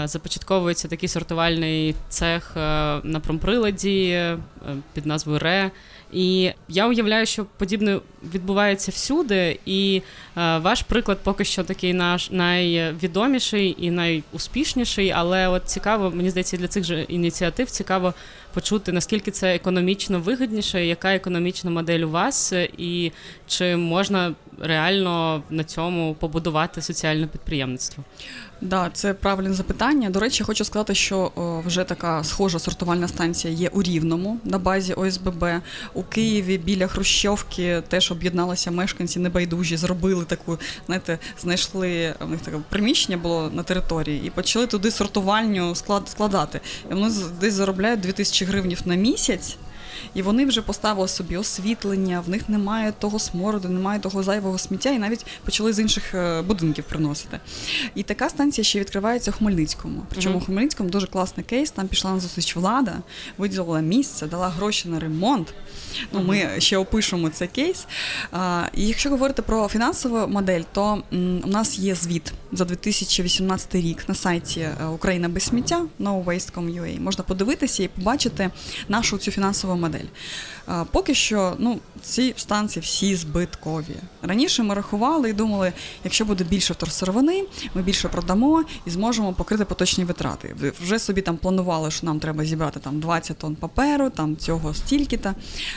започатковується 0.03 0.87
такий 0.87 1.09
сортувальний 1.09 1.95
цех 2.09 2.51
на 3.03 3.21
промприладі 3.23 4.23
під 4.93 5.05
назвою 5.05 5.39
РЕ. 5.39 5.71
І 6.11 6.51
я 6.67 6.87
уявляю, 6.87 7.25
що 7.25 7.45
подібне 7.45 7.99
відбувається 8.33 8.91
всюди, 8.91 9.59
і 9.65 10.01
е, 10.37 10.57
ваш 10.57 10.81
приклад 10.81 11.19
поки 11.23 11.45
що 11.45 11.63
такий 11.63 11.93
наш 11.93 12.31
найвідоміший 12.31 13.75
і 13.79 13.91
найуспішніший. 13.91 15.11
Але 15.11 15.47
от 15.47 15.65
цікаво, 15.65 16.11
мені 16.15 16.29
здається, 16.29 16.57
для 16.57 16.67
цих 16.67 16.83
же 16.83 17.01
ініціатив 17.01 17.69
цікаво 17.69 18.13
почути, 18.53 18.91
наскільки 18.91 19.31
це 19.31 19.55
економічно 19.55 20.19
вигідніше, 20.19 20.85
яка 20.85 21.15
економічна 21.15 21.71
модель 21.71 21.99
у 21.99 22.09
вас, 22.09 22.53
і 22.77 23.11
чи 23.47 23.75
можна 23.75 24.33
реально 24.61 25.43
на 25.49 25.63
цьому 25.63 26.15
побудувати 26.19 26.81
соціальне 26.81 27.27
підприємництво? 27.27 28.03
Да, 28.61 28.89
це 28.93 29.13
правильне 29.13 29.53
запитання. 29.53 30.09
До 30.09 30.19
речі, 30.19 30.43
хочу 30.43 30.65
сказати, 30.65 30.95
що 30.95 31.31
вже 31.65 31.83
така 31.83 32.23
схожа 32.23 32.59
сортувальна 32.59 33.07
станція 33.07 33.53
є 33.53 33.69
у 33.69 33.83
Рівному 33.83 34.39
на 34.43 34.57
базі 34.57 34.93
ОСББ. 34.93 35.45
У 35.93 36.03
Києві 36.03 36.57
біля 36.57 36.87
Хрущовки 36.87 37.83
теж 37.87 38.08
об'єдналися 38.11 38.71
мешканці 38.71 39.19
небайдужі, 39.19 39.77
зробили 39.77 40.25
таку, 40.25 40.59
знаєте, 40.85 41.19
знайшли 41.41 42.15
у 42.21 42.25
них 42.25 42.41
таке 42.41 42.57
приміщення 42.69 43.17
було 43.17 43.51
на 43.53 43.63
території 43.63 44.27
і 44.27 44.29
почали 44.29 44.67
туди 44.67 44.91
сортувальню 44.91 45.75
склад 45.75 46.09
складати. 46.09 46.61
І 46.91 46.93
вони 46.93 47.11
десь 47.41 47.53
заробляють 47.53 47.99
2000 47.99 48.45
гривнів 48.45 48.81
на 48.85 48.95
місяць 48.95 49.57
і 50.13 50.21
вони 50.21 50.45
вже 50.45 50.61
поставили 50.61 51.07
собі 51.07 51.37
освітлення, 51.37 52.19
в 52.19 52.29
них 52.29 52.49
немає 52.49 52.93
того 52.99 53.19
смороду, 53.19 53.69
немає 53.69 53.99
того 53.99 54.23
зайвого 54.23 54.57
сміття, 54.57 54.89
і 54.89 54.99
навіть 54.99 55.25
почали 55.45 55.73
з 55.73 55.79
інших 55.79 56.13
е, 56.13 56.41
будинків 56.41 56.83
приносити. 56.83 57.39
І 57.95 58.03
така 58.03 58.29
станція 58.29 58.65
ще 58.65 58.79
відкривається 58.79 59.31
в 59.31 59.33
Хмельницькому. 59.33 60.03
Причому 60.09 60.35
mm-hmm. 60.37 60.41
в 60.41 60.45
Хмельницькому 60.45 60.89
дуже 60.89 61.07
класний 61.07 61.45
кейс. 61.45 61.71
Там 61.71 61.87
пішла 61.87 62.11
на 62.11 62.19
зустріч 62.19 62.55
влада, 62.55 62.97
виділила 63.37 63.79
місце, 63.79 64.27
дала 64.27 64.49
гроші 64.49 64.89
на 64.89 64.99
ремонт. 64.99 65.53
Ну, 66.13 66.21
Ми 66.23 66.49
ще 66.57 66.77
опишемо 66.77 67.29
цей 67.29 67.47
кейс. 67.47 67.87
А, 68.31 68.67
І 68.73 68.87
якщо 68.87 69.09
говорити 69.09 69.41
про 69.41 69.67
фінансову 69.67 70.27
модель, 70.27 70.61
то 70.73 71.03
м, 71.13 71.41
у 71.43 71.47
нас 71.47 71.79
є 71.79 71.95
звіт 71.95 72.33
за 72.51 72.65
2018 72.65 73.75
рік 73.75 74.09
на 74.09 74.15
сайті 74.15 74.59
е, 74.59 74.85
Україна 74.85 75.29
без 75.29 75.43
сміття 75.43 75.85
nowaste.com.ua. 75.99 76.99
Можна 76.99 77.23
подивитися 77.23 77.83
і 77.83 77.87
побачити 77.87 78.49
нашу 78.87 79.17
цю 79.17 79.31
фінансову 79.31 79.75
модель. 79.75 79.88
А, 80.65 80.83
Поки 80.91 81.15
що 81.15 81.55
ну, 81.57 81.79
ці 82.01 82.33
станції 82.37 82.83
всі 82.83 83.15
збиткові. 83.15 83.95
Раніше 84.21 84.63
ми 84.63 84.75
рахували 84.75 85.29
і 85.29 85.33
думали, 85.33 85.73
якщо 86.03 86.25
буде 86.25 86.43
більше 86.43 86.73
вторсировини, 86.73 87.45
ми 87.73 87.81
більше 87.81 88.07
продамо 88.07 88.63
і 88.85 88.89
зможемо 88.89 89.33
покрити 89.33 89.65
поточні 89.65 90.03
витрати. 90.03 90.55
Ви 90.59 90.73
вже 90.81 90.99
собі 90.99 91.21
там 91.21 91.37
планували, 91.37 91.91
що 91.91 92.05
нам 92.05 92.19
треба 92.19 92.45
зібрати 92.45 92.79
там 92.79 92.99
20 92.99 93.37
тонн 93.37 93.55
паперу, 93.55 94.09
там 94.09 94.37
цього 94.37 94.73
стільки-то. 94.73 95.33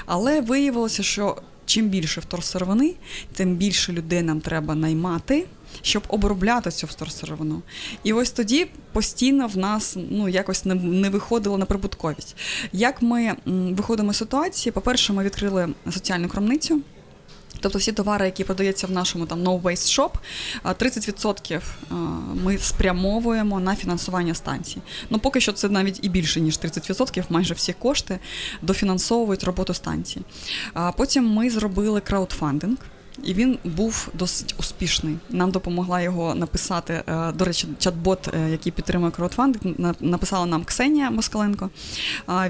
Але 0.06 0.40
виявилося, 0.40 1.02
що 1.02 1.36
чим 1.66 1.88
більше 1.88 2.20
вторсировини, 2.20 2.94
тим 3.32 3.56
більше 3.56 3.92
людей 3.92 4.22
нам 4.22 4.40
треба 4.40 4.74
наймати. 4.74 5.46
Щоб 5.82 6.02
обробляти 6.08 6.70
цю 6.70 6.86
вторсировину. 6.86 7.62
І 8.04 8.12
ось 8.12 8.30
тоді 8.30 8.66
постійно 8.92 9.46
в 9.46 9.56
нас 9.56 9.96
ну 10.10 10.28
якось 10.28 10.64
не 10.64 10.74
не 10.74 11.10
виходило 11.10 11.58
на 11.58 11.64
прибутковість. 11.66 12.36
Як 12.72 13.02
ми 13.02 13.34
виходимо 13.46 14.12
з 14.12 14.16
ситуації? 14.16 14.72
По-перше, 14.72 15.12
ми 15.12 15.24
відкрили 15.24 15.68
соціальну 15.90 16.28
крамницю. 16.28 16.80
Тобто 17.62 17.78
всі 17.78 17.92
товари, 17.92 18.26
які 18.26 18.44
продаються 18.44 18.86
в 18.86 18.90
нашому 18.90 19.26
там 19.26 19.42
No 19.42 19.62
Waste 19.62 19.98
Shop, 19.98 20.10
30% 20.64 21.60
ми 22.44 22.58
спрямовуємо 22.58 23.60
на 23.60 23.76
фінансування 23.76 24.34
станцій. 24.34 24.78
Ну 25.10 25.18
поки 25.18 25.40
що 25.40 25.52
це 25.52 25.68
навіть 25.68 25.98
і 26.02 26.08
більше 26.08 26.40
ніж 26.40 26.58
30%, 26.58 27.24
майже 27.28 27.54
всі 27.54 27.72
кошти 27.72 28.18
дофінансовують 28.62 29.44
роботу 29.44 29.74
станції. 29.74 30.24
Потім 30.96 31.26
ми 31.26 31.50
зробили 31.50 32.00
краудфандинг. 32.00 32.78
І 33.24 33.34
він 33.34 33.58
був 33.64 34.08
досить 34.14 34.54
успішний. 34.58 35.16
Нам 35.30 35.50
допомогла 35.50 36.00
його 36.00 36.34
написати. 36.34 37.02
Е, 37.06 37.32
до 37.32 37.44
речі, 37.44 37.66
чат-бот, 37.80 38.28
е, 38.34 38.50
який 38.50 38.72
підтримує 38.72 39.12
краудфандинг, 39.12 39.94
написала 40.00 40.46
нам 40.46 40.64
Ксенія 40.64 41.10
Москаленко. 41.10 41.70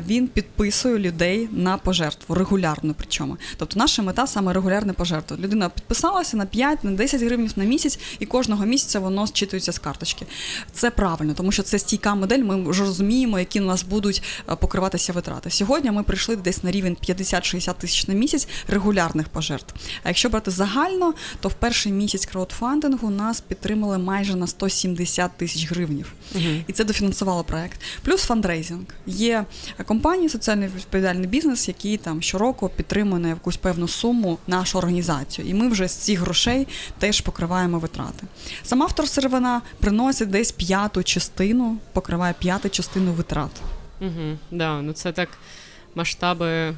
Він 0.06 0.28
підписує 0.28 0.98
людей 0.98 1.48
на 1.52 1.78
пожертву 1.78 2.34
регулярно. 2.34 2.94
Причому, 2.98 3.36
тобто, 3.56 3.78
наша 3.78 4.02
мета 4.02 4.26
саме 4.26 4.52
регулярне 4.52 4.92
пожертва. 4.92 5.36
Людина 5.36 5.68
підписалася 5.68 6.36
на 6.36 6.46
5, 6.46 6.84
на 6.84 6.90
10 6.90 7.22
гривень 7.22 7.50
на 7.56 7.64
місяць, 7.64 7.98
і 8.18 8.26
кожного 8.26 8.64
місяця 8.66 8.98
воно 8.98 9.26
зчитується 9.26 9.72
з 9.72 9.78
карточки. 9.78 10.26
Це 10.72 10.90
правильно, 10.90 11.34
тому 11.34 11.52
що 11.52 11.62
це 11.62 11.78
стійка 11.78 12.14
модель. 12.14 12.38
Ми 12.38 12.70
вже 12.70 12.82
розуміємо, 12.84 13.38
які 13.38 13.60
у 13.60 13.64
нас 13.64 13.82
будуть 13.82 14.22
е, 14.50 14.56
покриватися 14.56 15.12
витрати. 15.12 15.50
Сьогодні 15.50 15.90
ми 15.90 16.02
прийшли 16.02 16.36
десь 16.36 16.64
на 16.64 16.70
рівень 16.70 16.96
50-60 17.08 17.74
тисяч 17.74 18.08
на 18.08 18.14
місяць 18.14 18.48
регулярних 18.68 19.28
пожертв. 19.28 19.74
А 20.02 20.08
якщо 20.08 20.28
брати 20.28 20.50
загально, 20.52 21.14
то 21.40 21.48
в 21.48 21.54
перший 21.54 21.92
місяць 21.92 22.26
краудфандингу 22.26 23.10
нас 23.10 23.40
підтримали 23.40 23.98
майже 23.98 24.36
на 24.36 24.46
170 24.46 25.30
тисяч 25.36 25.70
гривнів. 25.70 26.12
uh 26.34 26.62
І 26.66 26.72
це 26.72 26.84
дофінансувало 26.84 27.44
проект. 27.44 27.80
Плюс 28.02 28.22
фандрейзинг. 28.22 28.84
Є 29.06 29.44
компанії, 29.84 30.28
соціально 30.28 30.66
відповідальний 30.66 31.26
бізнес, 31.26 31.68
які 31.68 31.96
там 31.96 32.22
щороку 32.22 32.70
підтримує 32.76 33.22
на 33.22 33.28
якусь 33.28 33.56
певну 33.56 33.88
суму 33.88 34.38
нашу 34.46 34.78
організацію. 34.78 35.48
І 35.48 35.54
ми 35.54 35.68
вже 35.68 35.88
з 35.88 35.94
цих 35.94 36.20
грошей 36.20 36.68
теж 36.98 37.20
покриваємо 37.20 37.78
витрати. 37.78 38.26
Сама 38.62 38.86
вторсировина 38.86 39.62
приносить 39.80 40.30
десь 40.30 40.52
п'яту 40.52 41.02
частину, 41.02 41.76
покриває 41.92 42.34
п'яту 42.38 42.68
частину 42.68 43.12
витрат. 43.12 43.50
Угу, 44.00 44.38
да, 44.50 44.82
ну 44.82 44.92
Це 44.92 45.12
так 45.12 45.28
масштаби 45.94 46.74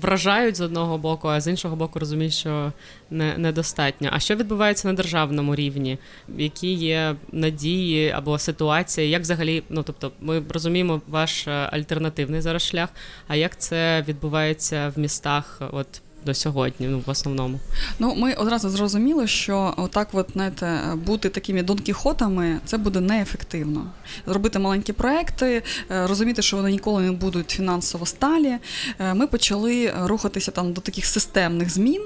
вражають 0.00 0.56
з 0.56 0.60
одного 0.60 0.98
боку, 0.98 1.28
а 1.28 1.40
з 1.40 1.48
іншого 1.48 1.76
боку 1.76 1.98
розумієш, 1.98 2.38
що 2.38 2.72
не, 3.10 3.38
недостатньо. 3.38 4.08
А 4.12 4.18
що 4.18 4.36
відбувається 4.36 4.88
на 4.88 4.94
державному 4.94 5.54
рівні? 5.54 5.98
Які 6.36 6.72
є 6.72 7.16
надії 7.32 8.10
або 8.10 8.38
ситуації? 8.38 9.10
Як 9.10 9.22
взагалі, 9.22 9.62
ну 9.68 9.82
тобто, 9.82 10.12
ми 10.20 10.42
розуміємо 10.50 11.00
ваш 11.08 11.48
е, 11.48 11.50
альтернативний 11.50 12.40
зараз 12.40 12.62
шлях, 12.62 12.88
а 13.28 13.36
як 13.36 13.60
це 13.60 14.04
відбувається 14.08 14.92
в 14.96 14.98
містах? 14.98 15.62
От 15.72 16.02
до 16.26 16.34
сьогодні, 16.34 16.86
ну 16.86 17.02
в 17.06 17.10
основному. 17.10 17.60
Ну 17.98 18.14
ми 18.14 18.34
одразу 18.34 18.68
зрозуміли, 18.70 19.26
що 19.26 19.74
отак, 19.76 20.08
от 20.12 20.28
знаєте, 20.32 20.80
бути 20.94 21.28
такими 21.28 21.62
донкіхотами 21.62 22.60
це 22.64 22.78
буде 22.78 23.00
неефективно. 23.00 23.86
Зробити 24.26 24.58
маленькі 24.58 24.92
проекти, 24.92 25.62
е, 25.90 26.06
розуміти, 26.06 26.42
що 26.42 26.56
вони 26.56 26.70
ніколи 26.70 27.02
не 27.02 27.12
будуть 27.12 27.50
фінансово 27.50 28.06
сталі. 28.06 28.56
Е, 28.98 29.14
ми 29.14 29.26
почали 29.26 29.92
рухатися 30.02 30.50
там 30.50 30.72
до 30.72 30.80
таких 30.80 31.06
системних 31.06 31.70
змін, 31.70 32.02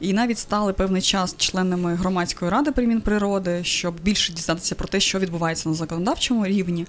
і 0.00 0.12
навіть 0.12 0.38
стали 0.38 0.72
певний 0.72 1.02
час 1.02 1.36
членами 1.36 1.94
громадської 1.94 2.50
ради 2.50 2.72
при 2.72 2.86
Мінприроди, 2.86 3.64
щоб 3.64 4.00
більше 4.00 4.32
дізнатися 4.32 4.74
про 4.74 4.88
те, 4.88 5.00
що 5.00 5.18
відбувається 5.18 5.68
на 5.68 5.74
законодавчому 5.74 6.46
рівні. 6.46 6.86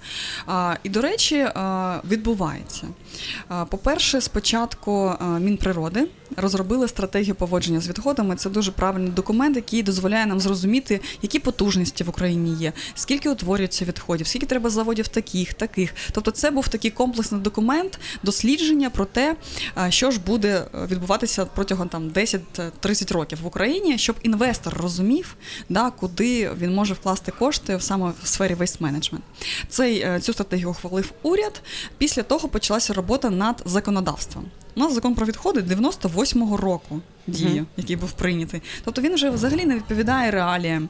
І, 0.82 0.88
до 0.88 1.00
речі, 1.00 1.46
відбувається. 2.10 2.86
По-перше, 3.70 4.20
спочатку 4.20 5.12
Мінприроди 5.40 6.06
розробили 6.36 6.69
стратегію 6.88 7.34
поводження 7.34 7.80
з 7.80 7.88
відходами. 7.88 8.36
Це 8.36 8.50
дуже 8.50 8.72
правильний 8.72 9.10
документ, 9.10 9.56
який 9.56 9.82
дозволяє 9.82 10.26
нам 10.26 10.40
зрозуміти, 10.40 11.00
які 11.22 11.38
потужності 11.38 12.04
в 12.04 12.08
Україні 12.08 12.54
є, 12.54 12.72
скільки 12.94 13.30
утворюється 13.30 13.84
відходів, 13.84 14.26
скільки 14.26 14.46
треба 14.46 14.70
заводів 14.70 15.08
таких, 15.08 15.54
таких. 15.54 15.94
Тобто, 16.12 16.30
це 16.30 16.50
був 16.50 16.68
такий 16.68 16.90
комплексний 16.90 17.40
документ 17.40 18.00
дослідження 18.22 18.90
про 18.90 19.04
те, 19.04 19.36
що 19.88 20.10
ж 20.10 20.20
буде 20.20 20.64
відбуватися 20.90 21.44
протягом 21.44 21.88
там 21.88 22.10
10-30 22.10 23.12
років 23.12 23.38
в 23.42 23.46
Україні, 23.46 23.98
щоб 23.98 24.16
інвестор 24.22 24.74
розумів, 24.74 25.36
да, 25.68 25.90
куди 25.90 26.50
він 26.58 26.74
може 26.74 26.94
вкласти 26.94 27.32
кошти 27.38 27.80
саме 27.80 28.12
в 28.22 28.26
сфері 28.26 28.54
management. 28.54 29.20
Цей 29.68 30.00
е, 30.00 30.20
цю 30.20 30.32
стратегію 30.32 30.70
ухвалив 30.70 31.12
уряд. 31.22 31.62
Після 31.98 32.22
того 32.22 32.48
почалася 32.48 32.92
робота 32.92 33.30
над 33.30 33.62
законодавством. 33.64 34.44
У 34.76 34.80
нас 34.80 34.94
закон 34.94 35.14
про 35.14 35.26
відходи 35.26 35.60
98-го 35.60 36.56
року 36.56 37.00
діє, 37.26 37.64
який 37.76 37.96
був 37.96 38.12
прийнятий. 38.12 38.62
Тобто 38.84 39.02
він 39.02 39.14
вже 39.14 39.30
взагалі 39.30 39.64
не 39.64 39.74
відповідає 39.74 40.30
реаліям. 40.30 40.88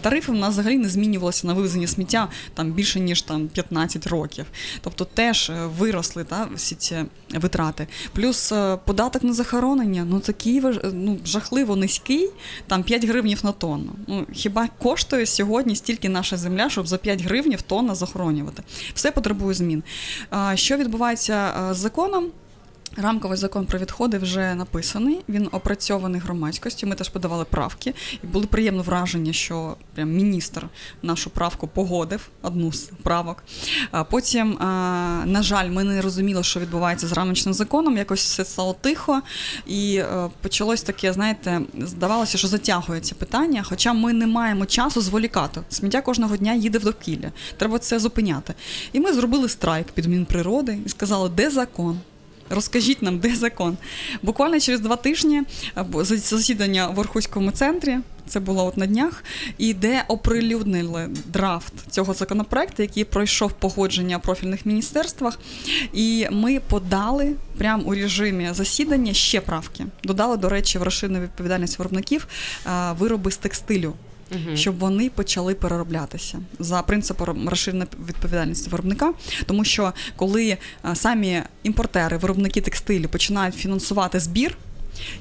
Тарифи 0.00 0.32
в 0.32 0.34
нас 0.34 0.50
взагалі 0.52 0.76
не 0.76 0.88
змінювалися 0.88 1.46
на 1.46 1.54
вивезення 1.54 1.86
сміття 1.86 2.28
там 2.54 2.72
більше 2.72 3.00
ніж 3.00 3.22
там 3.22 3.48
15 3.48 4.06
років. 4.06 4.46
Тобто 4.80 5.04
теж 5.04 5.50
е, 5.50 5.66
виросли 5.78 6.24
та, 6.24 6.48
всі 6.54 6.74
ці 6.74 6.96
витрати. 7.30 7.86
Плюс 8.12 8.52
е, 8.52 8.78
податок 8.84 9.22
на 9.22 9.32
захоронення, 9.32 10.06
ну 10.10 10.20
такий 10.20 10.62
ну, 10.92 11.18
жахливо 11.24 11.76
низький, 11.76 12.30
там 12.66 12.82
5 12.82 13.04
гривнів 13.04 13.44
на 13.44 13.52
тонну. 13.52 13.92
Ну 14.06 14.26
хіба 14.32 14.68
коштує 14.82 15.26
сьогодні 15.26 15.76
стільки 15.76 16.08
наша 16.08 16.36
земля, 16.36 16.70
щоб 16.70 16.86
за 16.86 16.98
5 16.98 17.22
гривнів 17.22 17.62
тонна 17.62 17.94
захоронювати? 17.94 18.62
Все 18.94 19.10
потребує 19.10 19.54
змін. 19.54 19.82
Що 20.54 20.76
відбувається 20.76 21.54
е, 21.70 21.74
з 21.74 21.76
законом? 21.76 22.30
Рамковий 22.96 23.38
закон 23.38 23.66
про 23.66 23.78
відходи 23.78 24.18
вже 24.18 24.54
написаний. 24.54 25.20
Він 25.28 25.48
опрацьований 25.52 26.20
громадськістю. 26.20 26.86
Ми 26.86 26.94
теж 26.94 27.08
подавали 27.08 27.44
правки, 27.44 27.94
і 28.24 28.26
були 28.26 28.46
приємно 28.46 28.82
враження, 28.82 29.32
що 29.32 29.76
прям 29.94 30.12
міністр 30.12 30.68
нашу 31.02 31.30
правку 31.30 31.68
погодив 31.68 32.28
одну 32.42 32.72
з 32.72 32.90
правок. 33.02 33.44
А 33.90 34.04
потім, 34.04 34.56
на 35.24 35.38
жаль, 35.42 35.70
ми 35.70 35.84
не 35.84 36.00
розуміли, 36.00 36.42
що 36.42 36.60
відбувається 36.60 37.06
з 37.06 37.12
рамочним 37.12 37.54
законом. 37.54 37.96
Якось 37.96 38.24
все 38.24 38.44
стало 38.44 38.76
тихо, 38.80 39.22
і 39.66 39.96
е, 39.96 40.28
почалось 40.40 40.82
таке, 40.82 41.12
знаєте, 41.12 41.60
здавалося, 41.78 42.38
що 42.38 42.48
затягується 42.48 43.14
питання. 43.14 43.62
Хоча 43.62 43.92
ми 43.92 44.12
не 44.12 44.26
маємо 44.26 44.66
часу 44.66 45.00
зволікати. 45.00 45.60
Сміття 45.68 46.00
кожного 46.00 46.36
дня 46.36 46.54
їде 46.54 46.78
в 46.78 46.84
довкілля. 46.84 47.32
Треба 47.56 47.78
це 47.78 47.98
зупиняти. 47.98 48.54
І 48.92 49.00
ми 49.00 49.12
зробили 49.12 49.48
страйк 49.48 49.86
під 49.86 50.06
Мінприроди 50.06 50.78
і 50.86 50.88
сказали, 50.88 51.28
де 51.28 51.50
закон. 51.50 52.00
Розкажіть 52.50 53.02
нам, 53.02 53.18
де 53.18 53.36
закон. 53.36 53.76
Буквально 54.22 54.60
через 54.60 54.80
два 54.80 54.96
тижні 54.96 55.42
засідання 56.02 56.88
в 56.88 56.98
Орхуському 56.98 57.50
центрі. 57.50 57.98
Це 58.28 58.40
було 58.40 58.66
от 58.66 58.76
на 58.76 58.86
днях, 58.86 59.24
і 59.58 59.74
де 59.74 60.04
оприлюднили 60.08 61.08
драфт 61.26 61.72
цього 61.90 62.14
законопроекту, 62.14 62.82
який 62.82 63.04
пройшов 63.04 63.52
погодження 63.52 64.16
в 64.16 64.22
профільних 64.22 64.66
міністерствах. 64.66 65.38
І 65.92 66.26
ми 66.30 66.60
подали 66.60 67.32
прямо 67.58 67.82
у 67.82 67.94
режимі 67.94 68.48
засідання 68.52 69.12
ще 69.12 69.40
правки. 69.40 69.86
Додали, 70.04 70.36
до 70.36 70.48
речі, 70.48 70.78
в 70.78 70.82
розширену 70.82 71.20
відповідальність 71.20 71.78
виробників 71.78 72.26
вироби 72.98 73.30
з 73.30 73.36
текстилю 73.36 73.94
угу. 74.30 74.56
щоб 74.56 74.78
вони 74.78 75.10
почали 75.10 75.54
перероблятися 75.54 76.38
за 76.58 76.82
принципом 76.82 77.48
розширеної 77.48 77.88
відповідальності 78.08 78.70
виробника, 78.70 79.12
тому 79.46 79.64
що 79.64 79.92
коли 80.16 80.48
е, 80.48 80.58
самі 80.94 81.42
імпортери, 81.62 82.16
виробники 82.16 82.60
текстилю 82.60 83.08
починають 83.08 83.54
фінансувати 83.54 84.20
збір. 84.20 84.56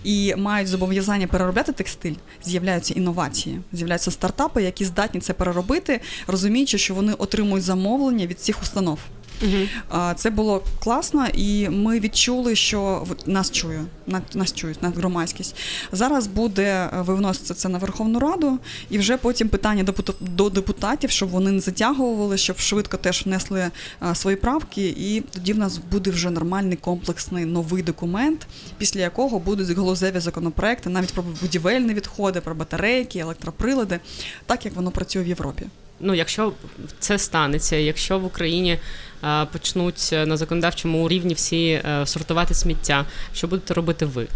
І 0.04 0.36
мають 0.36 0.68
зобов'язання 0.68 1.28
переробляти 1.28 1.72
текстиль, 1.72 2.14
з'являються 2.44 2.94
інновації, 2.94 3.60
з'являються 3.74 4.12
стартапи, 4.12 4.64
які 4.64 4.86
здатні 4.86 5.20
це 5.20 5.34
переробити, 5.34 6.02
розуміючи, 6.28 6.78
що 6.78 6.94
вони 6.96 7.14
отримують 7.14 7.64
замовлення 7.64 8.28
від 8.28 8.40
цих 8.40 8.62
установ. 8.62 9.00
Угу. 9.42 10.04
Це 10.16 10.30
було 10.30 10.64
класно, 10.80 11.28
і 11.34 11.70
ми 11.70 12.00
відчули, 12.00 12.56
що 12.56 13.08
нас 13.26 13.52
чує, 13.52 13.86
нас 14.34 14.54
чують, 14.54 14.84
на 14.84 14.90
громадськість. 14.90 15.56
Зараз 15.92 16.28
буде 16.28 16.64
е, 16.64 17.02
виноситися 17.02 17.54
це 17.54 17.70
на 17.70 17.78
Верховну 17.78 18.20
Раду, 18.20 18.60
і 18.90 18.98
вже 18.98 19.18
потім 19.18 19.50
питання 19.50 19.86
до 20.20 20.50
депутатів, 20.50 21.10
щоб 21.10 21.30
вони 21.30 21.52
не 21.52 21.60
затягували, 21.60 22.38
щоб 22.38 22.60
швидко 22.60 22.98
теж 22.98 23.26
внесли 23.26 23.72
е, 24.10 24.16
свої 24.16 24.36
правки, 24.38 24.88
і 24.98 25.22
тоді 25.22 25.54
в 25.54 25.58
нас 25.58 25.80
буде 25.92 26.12
вже 26.12 26.30
нормальний 26.30 26.78
комплексний 26.78 27.46
новий 27.46 27.84
документ, 27.84 28.48
після 28.78 29.02
якого 29.02 29.40
будуть 29.40 29.78
галузеві 29.78 30.20
законопроекти, 30.20 30.90
навіть 30.90 31.14
про 31.14 31.24
будівельні 31.42 31.94
відходи, 31.94 32.42
про 32.42 32.56
батарейки, 32.56 33.20
електроприлади, 33.20 34.00
так 34.46 34.66
як 34.66 34.76
воно 34.76 34.92
працює 34.92 35.24
в 35.24 35.28
Європі. 35.28 35.66
Ну, 36.00 36.14
якщо 36.14 36.54
це 37.00 37.18
станеться, 37.18 37.76
якщо 37.76 38.20
в 38.20 38.26
Україні 38.26 38.80
Е, 39.26 39.46
почнуть 39.46 40.10
на 40.26 40.38
законодавчому 40.38 41.10
рівні 41.10 41.34
всі 41.34 41.68
е, 41.70 42.06
сортувати 42.06 42.54
сміття. 42.54 43.06
Що 43.34 43.48
будете 43.48 43.74
робити 43.74 44.06
ви? 44.06 44.28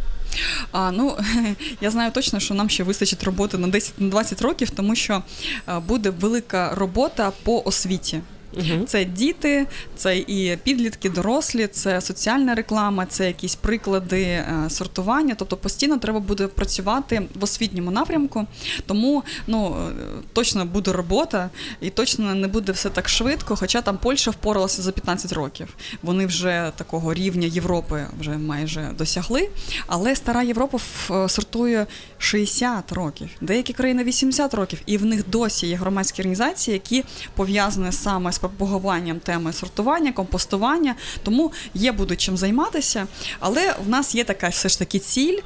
А, 0.71 0.91
Ну 0.91 1.17
я 1.81 1.91
знаю 1.91 2.11
точно, 2.11 2.39
що 2.39 2.53
нам 2.53 2.69
ще 2.69 2.83
вистачить 2.83 3.23
роботи 3.23 3.57
на 3.57 3.67
10-20 3.67 4.43
років, 4.43 4.69
тому 4.69 4.95
що 4.95 5.23
е, 5.67 5.79
буде 5.79 6.09
велика 6.09 6.75
робота 6.75 7.31
по 7.43 7.61
освіті. 7.65 8.21
Угу. 8.53 8.85
Це 8.87 9.05
діти, 9.05 9.67
це 9.95 10.17
і 10.17 10.57
підлітки, 10.63 11.09
дорослі, 11.09 11.67
це 11.67 12.01
соціальна 12.01 12.55
реклама, 12.55 13.05
це 13.05 13.27
якісь 13.27 13.55
приклади 13.55 14.21
е, 14.21 14.65
сортування. 14.69 15.35
Тобто 15.35 15.57
постійно 15.57 15.97
треба 15.97 16.19
буде 16.19 16.47
працювати 16.47 17.21
в 17.35 17.43
освітньому 17.43 17.91
напрямку. 17.91 18.45
Тому 18.85 19.23
ну 19.47 19.75
е, 19.89 20.03
точно 20.33 20.65
буде 20.65 20.91
робота, 20.91 21.49
і 21.81 21.89
точно 21.89 22.35
не 22.35 22.47
буде 22.47 22.71
все 22.71 22.89
так 22.89 23.09
швидко. 23.09 23.55
Хоча 23.55 23.81
там 23.81 23.97
Польща 23.97 24.31
впоралася 24.31 24.81
за 24.81 24.91
15 24.91 25.33
років. 25.33 25.75
Вони 26.03 26.25
вже 26.25 26.71
такого 26.75 27.13
рівня 27.13 27.47
Європи 27.47 28.05
вже 28.19 28.31
майже 28.31 28.89
досягли. 28.97 29.49
Але 29.87 30.15
стара 30.15 30.43
Європа 30.43 30.77
е, 31.11 31.29
сортує 31.29 31.87
60 32.17 32.91
років, 32.91 33.29
деякі 33.41 33.73
країни 33.73 34.03
80 34.03 34.53
років, 34.53 34.79
і 34.85 34.97
в 34.97 35.05
них 35.05 35.29
досі 35.29 35.67
є 35.67 35.75
громадські 35.75 36.21
організації, 36.21 36.73
які 36.73 37.03
пов'язані 37.35 37.91
саме 37.91 38.31
з 38.31 38.39
пропагуванням 38.49 39.19
теми 39.19 39.53
сортування, 39.53 40.11
компостування. 40.11 40.95
Тому 41.23 41.51
є 41.73 41.91
буде 41.91 42.15
чим 42.15 42.37
займатися. 42.37 43.07
Але 43.39 43.75
в 43.85 43.89
нас 43.89 44.15
є 44.15 44.23
така 44.23 44.49
все 44.49 44.69
ж 44.69 44.79
таки 44.79 44.99
ціль 44.99 45.37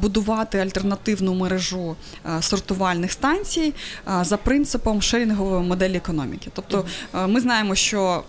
будувати 0.00 0.58
альтернативну 0.58 1.34
мережу 1.34 1.96
сортувальних 2.40 3.12
станцій 3.12 3.74
за 4.20 4.36
принципом 4.36 5.02
шерінгової 5.02 5.62
моделі 5.68 5.96
економіки. 5.96 6.50
Тобто 6.54 6.86
ми 7.26 7.40
знаємо, 7.40 7.74
що 7.74 8.22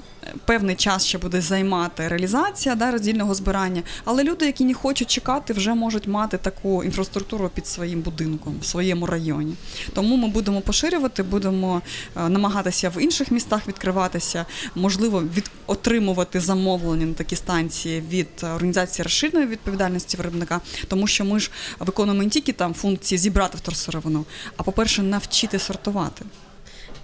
певний 0.45 0.75
час 0.75 1.05
ще 1.05 1.17
буде 1.17 1.41
займати 1.41 2.07
реалізація 2.07 2.75
да, 2.75 2.91
роздільного 2.91 3.35
збирання, 3.35 3.83
але 4.05 4.23
люди, 4.23 4.45
які 4.45 4.65
не 4.65 4.73
хочуть 4.73 5.09
чекати, 5.09 5.53
вже 5.53 5.73
можуть 5.73 6.07
мати 6.07 6.37
таку 6.37 6.83
інфраструктуру 6.83 7.49
під 7.53 7.67
своїм 7.67 8.01
будинком 8.01 8.55
в 8.61 8.65
своєму 8.65 9.05
районі. 9.05 9.55
Тому 9.93 10.17
ми 10.17 10.27
будемо 10.27 10.61
поширювати, 10.61 11.23
будемо 11.23 11.81
е, 12.17 12.29
намагатися 12.29 12.89
в 12.89 13.03
інших 13.03 13.31
містах 13.31 13.67
відкриватися, 13.67 14.45
можливо, 14.75 15.23
від 15.35 15.51
отримувати 15.67 16.39
замовлення 16.39 17.05
на 17.05 17.13
такі 17.13 17.35
станції 17.35 18.03
від 18.09 18.27
організації 18.43 19.03
розширеної 19.03 19.47
відповідальності 19.47 20.17
виробника, 20.17 20.61
тому 20.87 21.07
що 21.07 21.25
ми 21.25 21.39
ж 21.39 21.51
виконуємо 21.79 22.23
не 22.23 22.29
тільки 22.29 22.53
там 22.53 22.73
функції 22.73 23.17
зібрати 23.17 23.57
вторсировину, 23.57 24.25
а 24.57 24.63
по 24.63 24.71
перше, 24.71 25.03
навчити 25.03 25.59
сортувати. 25.59 26.25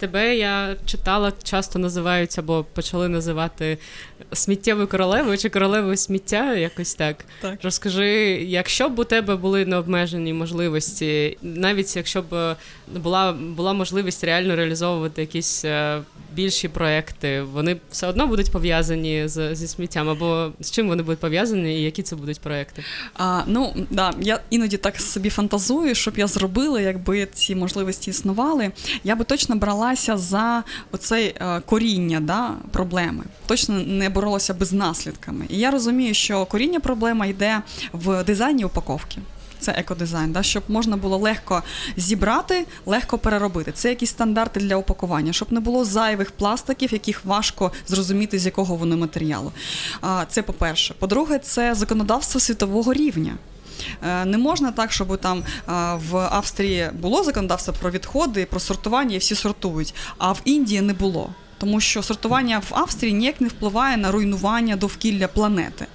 Тебе 0.01 0.37
я 0.37 0.75
читала, 0.85 1.31
часто 1.43 1.79
називають 1.79 2.39
або 2.39 2.65
почали 2.73 3.09
називати 3.09 3.77
сміттєвою 4.33 4.87
королевою 4.87 5.37
чи 5.37 5.49
королевою 5.49 5.97
сміття, 5.97 6.55
якось 6.55 6.95
так. 6.95 7.25
так. 7.41 7.59
Розкажи, 7.63 8.09
якщо 8.43 8.89
б 8.89 8.99
у 8.99 9.03
тебе 9.03 9.35
були 9.35 9.65
необмежені 9.65 10.33
можливості, 10.33 11.37
навіть 11.41 11.95
якщо 11.95 12.21
б 12.21 12.55
була 12.95 13.31
була 13.33 13.73
можливість 13.73 14.23
реально 14.23 14.55
реалізовувати 14.55 15.21
якісь 15.21 15.65
е, 15.65 16.01
більші 16.33 16.67
проекти, 16.67 17.41
вони 17.41 17.77
все 17.91 18.07
одно 18.07 18.27
будуть 18.27 18.51
пов'язані 18.51 19.27
з, 19.27 19.55
зі 19.55 19.67
сміттям, 19.67 20.09
або 20.09 20.51
з 20.59 20.71
чим 20.71 20.87
вони 20.87 21.03
будуть 21.03 21.19
пов'язані, 21.19 21.79
і 21.79 21.83
які 21.83 22.03
це 22.03 22.15
будуть 22.15 22.39
проекти? 22.39 22.83
А, 23.13 23.41
Ну 23.47 23.73
да, 23.89 24.13
я 24.19 24.39
іноді 24.49 24.77
так 24.77 25.01
собі 25.01 25.29
фантазую, 25.29 25.95
щоб 25.95 26.17
я 26.17 26.27
зробила, 26.27 26.81
якби 26.81 27.27
ці 27.33 27.55
можливості 27.55 28.09
існували. 28.09 28.71
Я 29.03 29.15
би 29.15 29.25
точно 29.25 29.55
бралася 29.55 30.17
за 30.17 30.63
оцей 30.91 31.35
е, 31.39 31.61
коріння 31.65 32.19
да, 32.19 32.53
проблеми. 32.71 33.23
Точно 33.47 33.75
не 33.79 34.09
боролася 34.09 34.53
би 34.53 34.65
з 34.65 34.73
наслідками. 34.73 35.45
І 35.49 35.57
я 35.57 35.71
розумію, 35.71 36.13
що 36.13 36.45
коріння 36.45 36.79
проблеми 36.79 37.29
йде 37.29 37.61
в 37.93 38.23
дизайні 38.23 38.65
упаковки 38.65 39.17
це 39.61 39.71
екодизайн, 39.71 40.31
да, 40.31 40.43
щоб 40.43 40.63
можна 40.67 40.97
було 40.97 41.17
легко 41.17 41.63
зібрати, 41.97 42.65
легко 42.85 43.17
переробити. 43.17 43.71
Це 43.71 43.89
якісь 43.89 44.09
стандарти 44.09 44.59
для 44.59 44.75
упакування, 44.75 45.33
щоб 45.33 45.53
не 45.53 45.59
було 45.59 45.85
зайвих 45.85 46.31
пластиків, 46.31 46.93
яких 46.93 47.25
важко 47.25 47.71
зрозуміти, 47.87 48.39
з 48.39 48.45
якого 48.45 48.75
вони 48.75 48.95
матеріалу. 48.95 49.51
Це 50.29 50.41
по-перше. 50.41 50.93
По-друге, 50.99 51.39
це 51.39 51.75
законодавство 51.75 52.39
світового 52.39 52.93
рівня. 52.93 53.33
Е, 54.03 54.25
не 54.25 54.37
можна 54.37 54.71
так, 54.71 54.91
щоб 54.91 55.17
там 55.17 55.43
в 56.09 56.17
Австрії 56.17 56.89
було 56.93 57.23
законодавство 57.23 57.73
про 57.79 57.91
відходи, 57.91 58.45
про 58.45 58.59
сортування, 58.59 59.15
і 59.15 59.17
всі 59.17 59.35
сортують, 59.35 59.93
а 60.17 60.31
в 60.31 60.41
Індії 60.45 60.81
не 60.81 60.93
було. 60.93 61.29
Тому 61.57 61.79
що 61.79 62.03
сортування 62.03 62.59
в 62.59 62.71
Австрії 62.75 63.13
ніяк 63.13 63.41
не 63.41 63.47
впливає 63.47 63.97
на 63.97 64.11
руйнування 64.11 64.75
довкілля 64.75 65.27
планети 65.27 65.85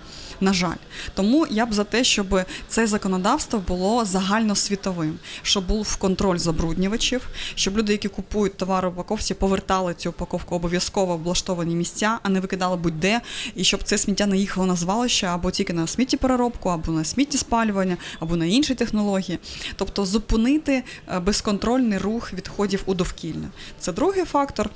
на 0.41 0.53
жаль. 0.53 0.77
Тому 1.15 1.47
я 1.51 1.67
б 1.67 1.75
за 1.75 1.85
те, 1.85 2.05
щоб 2.05 2.41
це 2.69 2.87
законодавство 2.87 3.63
було 3.69 4.05
загальносвітовим, 4.05 5.19
щоб 5.43 5.67
був 5.67 5.97
контроль 5.97 6.39
забруднювачів, 6.39 7.29
щоб 7.55 7.79
люди, 7.79 7.93
які 7.93 8.09
купують 8.09 8.57
товари 8.57 8.89
в 8.89 8.93
упаковці, 8.93 9.35
повертали 9.35 9.95
цю 9.95 10.11
упаковку 10.11 10.55
обов'язково 10.55 11.17
в 11.17 11.21
облаштовані 11.21 11.75
місця, 11.75 12.19
а 12.23 12.29
не 12.29 12.41
викидали 12.41 12.77
будь-де, 12.77 13.21
і 13.55 13.65
щоб 13.65 13.83
це 13.83 13.99
сміття 13.99 14.27
не 14.27 14.37
їхало 14.37 14.67
на 14.67 14.77
звалище 14.77 15.27
або 15.27 15.51
тільки 15.51 15.73
на 15.73 15.87
сміттєпереробку, 15.87 16.69
або 16.69 16.93
на 16.93 17.05
сміттєспалювання, 17.05 17.97
або 18.21 18.37
на 18.37 18.45
інші 18.45 18.75
технології. 18.75 19.39
Тобто 19.77 20.07
зупинити 20.07 20.83
е, 21.09 21.21
безконтрольний 21.21 21.99
рух 21.99 22.33
відходів 22.33 22.83
у 22.87 22.95
довкілля. 22.95 23.49
Це 23.81 23.93
другий 23.93 24.25
фактор. 24.25 24.71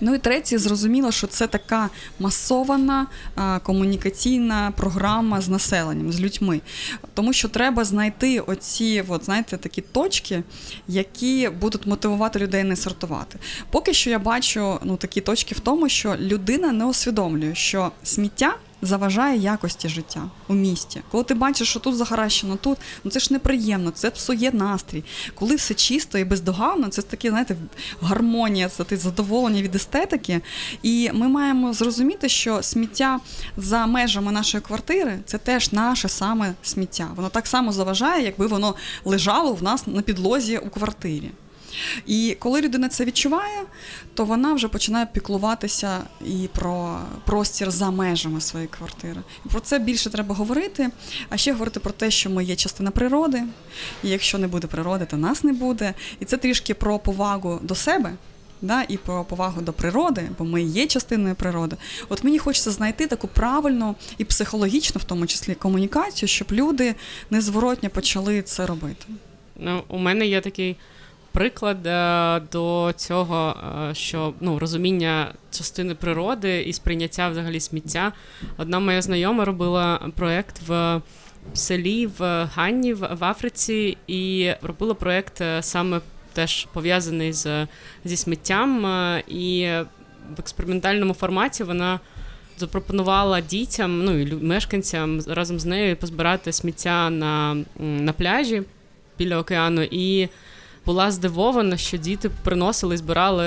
Ну 0.00 0.14
і 0.14 0.18
третє, 0.18 0.58
зрозуміло, 0.58 1.12
що 1.12 1.26
це 1.26 1.46
така 1.46 1.90
масована 2.18 3.06
а, 3.34 3.58
комунікаційна 3.58 4.72
програма 4.76 5.40
з 5.40 5.48
населенням, 5.48 6.12
з 6.12 6.20
людьми. 6.20 6.60
Тому 7.14 7.32
що 7.32 7.48
треба 7.48 7.84
знайти 7.84 8.40
оці, 8.40 9.04
от, 9.08 9.24
знаєте, 9.24 9.56
такі 9.56 9.80
точки, 9.80 10.42
які 10.88 11.50
будуть 11.60 11.86
мотивувати 11.86 12.38
людей 12.38 12.64
не 12.64 12.76
сортувати. 12.76 13.38
Поки 13.70 13.94
що 13.94 14.10
я 14.10 14.18
бачу 14.18 14.78
ну, 14.84 14.96
такі 14.96 15.20
точки 15.20 15.54
в 15.54 15.60
тому, 15.60 15.88
що 15.88 16.16
людина 16.20 16.72
не 16.72 16.84
усвідомлює, 16.84 17.54
що 17.54 17.92
сміття 18.02 18.54
заважає 18.82 19.38
якості 19.38 19.88
життя 19.88 20.22
у 20.48 20.54
місті. 20.54 21.02
Коли 21.10 21.24
ти 21.24 21.34
бачиш, 21.34 21.68
що 21.68 21.80
тут 21.80 21.96
захаращено, 21.96 22.56
тут 22.56 22.78
ну 23.04 23.10
це 23.10 23.20
ж 23.20 23.32
неприємно, 23.32 23.90
це 23.90 24.10
псує 24.10 24.50
настрій. 24.52 25.04
Коли 25.34 25.54
все 25.54 25.74
чисто 25.74 26.18
і 26.18 26.24
бездоганно, 26.24 26.88
це 26.88 27.02
таке, 27.02 27.30
знаєте, 27.30 27.56
гармонія, 28.02 28.68
це 28.68 28.84
ти 28.84 28.96
задоволення 28.96 29.62
від 29.62 29.74
естетики. 29.74 30.40
І 30.82 31.10
ми 31.14 31.28
маємо 31.28 31.72
зрозуміти, 31.72 32.28
що 32.28 32.62
сміття 32.62 33.20
за 33.56 33.86
межами 33.86 34.32
нашої 34.32 34.62
квартири 34.62 35.18
це 35.24 35.38
теж 35.38 35.72
наше 35.72 36.08
саме 36.08 36.54
сміття. 36.62 37.08
Воно 37.16 37.28
так 37.28 37.46
само 37.46 37.72
заважає, 37.72 38.24
якби 38.24 38.46
воно 38.46 38.74
лежало 39.04 39.52
в 39.52 39.62
нас 39.62 39.86
на 39.86 40.02
підлозі 40.02 40.58
у 40.58 40.70
квартирі. 40.70 41.30
І 42.06 42.36
коли 42.38 42.60
людина 42.60 42.88
це 42.88 43.04
відчуває, 43.04 43.62
то 44.14 44.24
вона 44.24 44.54
вже 44.54 44.68
починає 44.68 45.06
піклуватися 45.06 46.00
і 46.26 46.48
про 46.54 46.98
простір 47.26 47.70
за 47.70 47.90
межами 47.90 48.40
своєї 48.40 48.68
квартири. 48.68 49.20
І 49.46 49.48
про 49.48 49.60
це 49.60 49.78
більше 49.78 50.10
треба 50.10 50.34
говорити, 50.34 50.90
а 51.28 51.36
ще 51.36 51.52
говорити 51.52 51.80
про 51.80 51.92
те, 51.92 52.10
що 52.10 52.30
ми 52.30 52.44
є 52.44 52.56
частина 52.56 52.90
природи, 52.90 53.42
і 54.04 54.08
якщо 54.08 54.38
не 54.38 54.48
буде 54.48 54.66
природи, 54.66 55.06
то 55.10 55.16
нас 55.16 55.44
не 55.44 55.52
буде. 55.52 55.94
І 56.20 56.24
це 56.24 56.36
трішки 56.36 56.74
про 56.74 56.98
повагу 56.98 57.60
до 57.62 57.74
себе. 57.74 58.12
Да, 58.62 58.84
і 58.88 58.96
про 58.96 59.24
повагу 59.24 59.60
до 59.60 59.72
природи, 59.72 60.30
бо 60.38 60.44
ми 60.44 60.62
є 60.62 60.86
частиною 60.86 61.34
природи. 61.34 61.76
От 62.08 62.24
мені 62.24 62.38
хочеться 62.38 62.70
знайти 62.70 63.06
таку 63.06 63.28
правильну 63.28 63.94
і 64.18 64.24
психологічну, 64.24 65.00
в 65.00 65.04
тому 65.04 65.26
числі, 65.26 65.54
комунікацію, 65.54 66.28
щоб 66.28 66.52
люди 66.52 66.94
незворотньо 67.30 67.90
почали 67.90 68.42
це 68.42 68.66
робити. 68.66 69.04
Ну, 69.56 69.82
у 69.88 69.98
мене 69.98 70.26
є 70.26 70.40
такий 70.40 70.76
приклад 71.32 71.86
е, 71.86 72.40
до 72.52 72.92
цього, 72.96 73.56
е, 73.90 73.94
що 73.94 74.34
ну 74.40 74.58
розуміння 74.58 75.34
частини 75.50 75.94
природи 75.94 76.62
і 76.62 76.72
сприйняття 76.72 77.28
взагалі 77.28 77.60
сміття. 77.60 78.12
Одна 78.56 78.78
моя 78.80 79.02
знайома 79.02 79.44
робила 79.44 80.10
проєкт 80.16 80.60
в 80.66 81.00
селі 81.54 82.06
в 82.06 82.48
Ганні 82.54 82.94
в 82.94 83.24
Африці 83.24 83.96
і 84.06 84.52
робила 84.62 84.94
проєкт 84.94 85.40
е, 85.40 85.62
саме 85.62 86.00
теж 86.32 86.64
пов'язаний 86.72 87.32
з, 87.32 87.66
зі 88.04 88.16
сміттям, 88.16 88.86
і 89.28 89.68
в 90.36 90.40
експериментальному 90.40 91.14
форматі 91.14 91.64
вона. 91.64 92.00
Запропонувала 92.60 93.40
дітям, 93.40 94.04
ну 94.04 94.18
і 94.18 94.34
мешканцям 94.34 95.20
разом 95.26 95.60
з 95.60 95.64
нею 95.64 95.96
позбирати 95.96 96.52
сміття 96.52 97.10
на 97.10 97.56
на 97.78 98.12
пляжі 98.12 98.62
біля 99.18 99.38
океану, 99.38 99.82
і 99.82 100.28
була 100.88 101.10
здивована, 101.10 101.76
що 101.76 101.96
діти 101.96 102.30
приносили, 102.44 102.96
збирали 102.96 103.46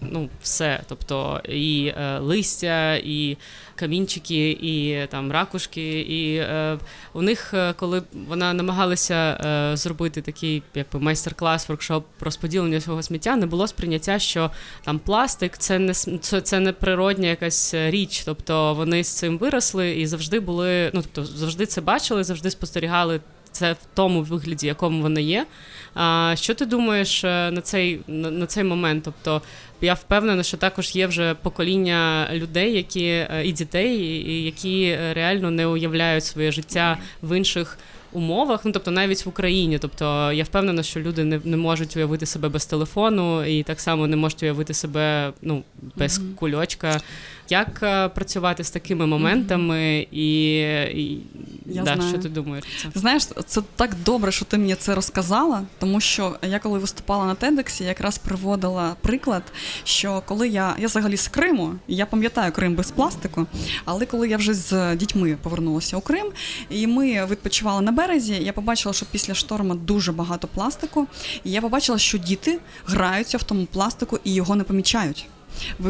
ну, 0.00 0.28
все. 0.42 0.80
Тобто 0.88 1.40
і 1.48 1.92
е, 1.98 2.18
листя, 2.18 2.94
і 2.94 3.36
камінчики, 3.74 4.50
і 4.50 5.06
там 5.10 5.32
ракушки. 5.32 6.00
І 6.00 6.36
е, 6.36 6.78
у 7.12 7.22
них, 7.22 7.54
е, 7.54 7.74
коли 7.76 8.02
вона 8.28 8.52
намагалася 8.52 9.14
е, 9.14 9.76
зробити 9.76 10.22
такий 10.22 10.62
якби 10.74 11.00
майстер-клас, 11.00 11.68
воркшоп 11.68 12.06
розподілення 12.20 12.80
свого 12.80 13.02
сміття, 13.02 13.36
не 13.36 13.46
було 13.46 13.66
сприйняття, 13.66 14.18
що 14.18 14.50
там 14.84 14.98
пластик 14.98 15.58
це 15.58 15.78
не 15.78 15.94
це, 15.94 16.40
це 16.40 16.60
не 16.60 16.72
природня 16.72 17.28
якась 17.28 17.74
річ. 17.74 18.22
Тобто 18.24 18.74
вони 18.74 19.04
з 19.04 19.08
цим 19.08 19.38
виросли 19.38 19.90
і 20.00 20.06
завжди 20.06 20.40
були, 20.40 20.90
ну 20.94 21.02
тобто 21.02 21.24
завжди 21.24 21.66
це 21.66 21.80
бачили, 21.80 22.24
завжди 22.24 22.50
спостерігали 22.50 23.20
це 23.56 23.72
в 23.72 23.78
тому 23.94 24.22
вигляді, 24.22 24.66
якому 24.66 25.02
воно 25.02 25.20
є. 25.20 25.46
А 25.94 26.34
що 26.36 26.54
ти 26.54 26.66
думаєш 26.66 27.24
е, 27.24 27.50
на 27.50 27.60
цей 27.60 28.00
на 28.08 28.46
цей 28.46 28.64
момент? 28.64 29.04
Тобто 29.04 29.42
я 29.80 29.94
впевнена, 29.94 30.42
що 30.42 30.56
також 30.56 30.96
є 30.96 31.06
вже 31.06 31.34
покоління 31.34 32.28
людей, 32.32 32.76
які 32.76 33.04
е, 33.04 33.42
і 33.44 33.52
дітей, 33.52 34.44
які 34.44 34.96
реально 35.12 35.50
не 35.50 35.66
уявляють 35.66 36.24
своє 36.24 36.52
життя 36.52 36.98
в 37.22 37.36
інших 37.36 37.78
умовах, 38.12 38.60
ну 38.64 38.72
тобто 38.72 38.90
навіть 38.90 39.26
в 39.26 39.28
Україні. 39.28 39.78
Тобто 39.78 40.32
я 40.32 40.44
впевнена, 40.44 40.82
що 40.82 41.00
люди 41.00 41.24
не 41.24 41.40
не 41.44 41.56
можуть 41.56 41.96
уявити 41.96 42.26
себе 42.26 42.48
без 42.48 42.66
телефону, 42.66 43.44
і 43.44 43.62
так 43.62 43.80
само 43.80 44.06
не 44.06 44.16
можуть 44.16 44.42
уявити 44.42 44.74
себе 44.74 45.32
ну 45.42 45.62
без 45.96 46.18
mm-hmm. 46.18 46.34
кульочка. 46.34 47.00
Як 47.48 47.80
е, 47.82 48.08
працювати 48.08 48.64
з 48.64 48.70
такими 48.70 49.06
моментами, 49.06 50.06
і, 50.10 50.58
і 50.94 51.20
я 51.66 51.82
да, 51.82 51.94
знаю. 51.94 52.10
що 52.10 52.18
ти 52.18 52.28
думаєш? 52.28 52.64
Це? 52.82 53.00
Знаєш, 53.00 53.26
це 53.46 53.62
так 53.76 53.90
добре, 54.04 54.32
що 54.32 54.44
ти 54.44 54.58
мені 54.58 54.74
це 54.74 54.94
розказала, 54.94 55.62
тому 55.78 56.00
що 56.00 56.36
я 56.42 56.58
коли 56.58 56.78
виступала 56.78 57.26
на 57.26 57.34
Тедексі, 57.34 57.84
якраз 57.84 58.18
приводила 58.18 58.96
приклад, 59.00 59.42
що 59.84 60.22
коли 60.26 60.48
я 60.48 60.76
я 60.78 60.86
взагалі 60.86 61.16
з 61.16 61.28
Криму, 61.28 61.74
я 61.88 62.06
пам'ятаю 62.06 62.52
Крим 62.52 62.74
без 62.74 62.90
пластику, 62.90 63.46
але 63.84 64.06
коли 64.06 64.28
я 64.28 64.36
вже 64.36 64.54
з 64.54 64.96
дітьми 64.96 65.36
повернулася 65.42 65.96
у 65.96 66.00
Крим, 66.00 66.26
і 66.70 66.86
ми 66.86 67.26
відпочивали 67.26 67.80
на 67.80 67.92
березі, 67.92 68.34
я 68.34 68.52
побачила, 68.52 68.92
що 68.92 69.06
після 69.10 69.34
шторму 69.34 69.74
дуже 69.74 70.12
багато 70.12 70.48
пластику, 70.48 71.06
і 71.44 71.50
я 71.50 71.60
побачила, 71.60 71.98
що 71.98 72.18
діти 72.18 72.58
граються 72.86 73.38
в 73.38 73.42
тому 73.42 73.66
пластику 73.66 74.18
і 74.24 74.34
його 74.34 74.56
не 74.56 74.64
помічають. 74.64 75.28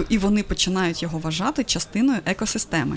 І 0.09 0.18
вони 0.18 0.42
починають 0.42 1.02
його 1.02 1.18
вважати 1.18 1.64
частиною 1.64 2.20
екосистеми. 2.26 2.96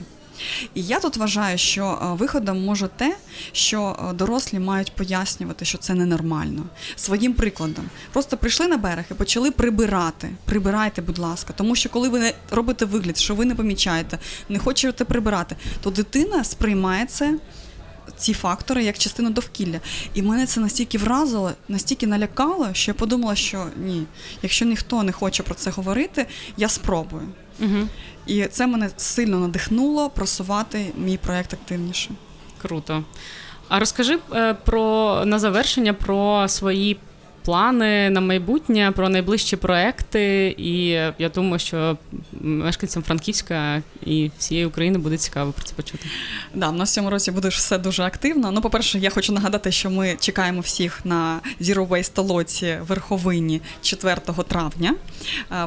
І 0.74 0.84
я 0.84 1.00
тут 1.00 1.18
вважаю, 1.18 1.58
що 1.58 2.00
е, 2.02 2.06
виходом 2.14 2.66
може 2.66 2.88
те, 2.88 3.18
що 3.52 3.96
е, 4.10 4.14
дорослі 4.14 4.60
мають 4.60 4.92
пояснювати, 4.92 5.66
що 5.66 5.78
це 5.78 5.94
ненормально. 5.94 6.64
Своїм 6.96 7.34
прикладом. 7.34 7.86
Просто 8.14 8.38
прийшли 8.38 8.68
на 8.68 8.78
берег 8.78 9.06
і 9.12 9.14
почали 9.14 9.52
прибирати. 9.52 10.30
Прибирайте, 10.46 11.02
будь 11.02 11.18
ласка. 11.18 11.54
Тому 11.58 11.76
що 11.76 11.90
коли 11.90 12.10
ви 12.10 12.20
не 12.20 12.34
робите 12.52 12.86
вигляд, 12.86 13.18
що 13.18 13.36
ви 13.36 13.46
не 13.46 13.56
помічаєте, 13.56 14.20
не 14.50 14.60
хочете 14.60 15.06
прибирати, 15.06 15.56
то 15.84 15.90
дитина 15.92 16.44
сприймає 16.44 17.06
це 17.06 17.38
ці 18.18 18.34
фактори 18.34 18.84
як 18.84 18.98
частину 18.98 19.30
довкілля. 19.30 19.80
І 20.14 20.22
мене 20.22 20.46
це 20.46 20.60
настільки 20.60 20.98
вразило, 20.98 21.52
настільки 21.68 22.08
налякало, 22.08 22.70
що 22.74 22.92
я 22.92 22.96
подумала, 22.96 23.36
що 23.36 23.66
ні, 23.78 24.04
якщо 24.42 24.66
ніхто 24.66 25.04
не 25.04 25.12
хоче 25.12 25.44
про 25.44 25.56
це 25.56 25.70
говорити, 25.70 26.26
я 26.58 26.70
спробую. 26.70 27.28
Угу. 27.60 27.88
І 28.26 28.46
це 28.46 28.68
мене 28.68 28.90
сильно 28.98 29.40
надихнуло 29.40 30.10
просувати 30.10 30.92
мій 30.98 31.18
проект 31.18 31.54
активніше. 31.54 32.10
Круто. 32.62 33.04
А 33.70 33.80
розкажи 33.80 34.20
е, 34.34 34.54
про 34.54 35.24
на 35.26 35.40
завершення 35.40 35.94
про 35.94 36.48
свої 36.48 36.98
плани 37.50 38.10
на 38.10 38.22
майбутнє, 38.22 38.92
про 38.96 39.10
найближчі 39.10 39.56
проекти. 39.56 40.56
І 40.58 40.88
я 41.20 41.30
думаю, 41.36 41.60
що 41.60 41.98
мешканцям 42.42 43.04
Франківська 43.04 43.82
і 44.06 44.32
всієї 44.38 44.66
України 44.66 44.98
буде 44.98 45.18
цікаво 45.18 45.52
про 45.52 45.66
це 45.66 45.74
почути. 45.74 46.06
Да, 46.56 46.70
в 46.70 46.76
нас 46.76 46.92
в 46.92 46.94
цьому 46.94 47.10
році 47.10 47.32
буде 47.32 47.48
все 47.48 47.78
дуже 47.78 48.04
активно. 48.04 48.52
Ну, 48.52 48.62
по-перше, 48.62 49.00
я 49.00 49.10
хочу 49.10 49.34
нагадати, 49.34 49.72
що 49.72 49.90
ми 49.90 50.16
чекаємо 50.20 50.62
всіх 50.62 51.06
на 51.06 51.40
Zero 51.62 51.88
Waste 51.88 52.14
толоці 52.14 52.78
верховині 52.88 53.62
4 53.82 54.16
травня. 54.48 54.96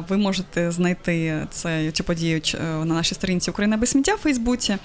Ви 0.09 0.17
можете 0.17 0.71
знайти 0.71 1.47
це 1.51 1.91
цю 1.91 2.03
подію 2.03 2.41
на 2.61 2.85
нашій 2.85 3.15
сторінці 3.15 3.51
Україна 3.51 3.77
без 3.77 3.89
сміття 3.89 4.15
в 4.15 4.17
Фейсбуці. 4.17 4.77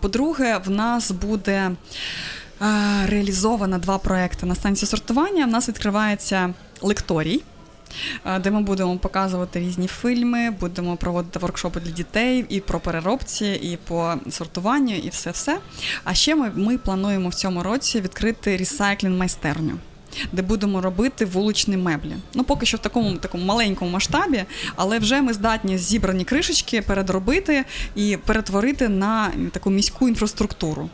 По-друге, 0.00 0.60
в 0.64 0.70
нас 0.70 1.10
буде 1.10 1.70
реалізовано 3.06 3.78
два 3.78 3.98
проекти 3.98 4.46
на 4.46 4.54
станції 4.54 4.88
сортування. 4.88 5.44
У 5.44 5.50
нас 5.50 5.68
відкривається 5.68 6.54
лекторій. 6.82 7.42
Де 8.40 8.50
ми 8.50 8.60
будемо 8.60 8.98
показувати 8.98 9.60
різні 9.60 9.88
фільми, 9.88 10.50
будемо 10.50 10.96
проводити 10.96 11.38
воркшопи 11.38 11.80
для 11.80 11.90
дітей 11.90 12.46
і 12.48 12.60
про 12.60 12.80
переробці, 12.80 13.46
і 13.46 13.76
по 13.76 14.14
сортуванню, 14.30 14.94
і 14.94 15.08
все 15.08 15.30
все. 15.30 15.58
А 16.04 16.14
ще 16.14 16.34
ми 16.34 16.50
ми 16.54 16.78
плануємо 16.78 17.28
в 17.28 17.34
цьому 17.34 17.62
році 17.62 18.00
відкрити 18.00 18.56
ресайклінг 18.56 19.18
майстерню 19.18 19.78
де 20.32 20.42
будемо 20.42 20.80
робити 20.80 21.24
вуличні 21.24 21.76
меблі. 21.76 22.12
Ну, 22.34 22.44
поки 22.44 22.66
що 22.66 22.76
в 22.76 22.80
такому 22.80 23.16
такому 23.16 23.44
маленькому 23.44 23.90
масштабі, 23.90 24.44
але 24.76 24.98
вже 24.98 25.22
ми 25.22 25.32
здатні 25.32 25.78
зібрані 25.78 26.24
кришечки 26.24 26.82
передробити 26.82 27.64
і 27.94 28.18
перетворити 28.26 28.88
на 28.88 29.30
таку 29.52 29.70
міську 29.70 30.08
інфраструктуру. 30.08 30.90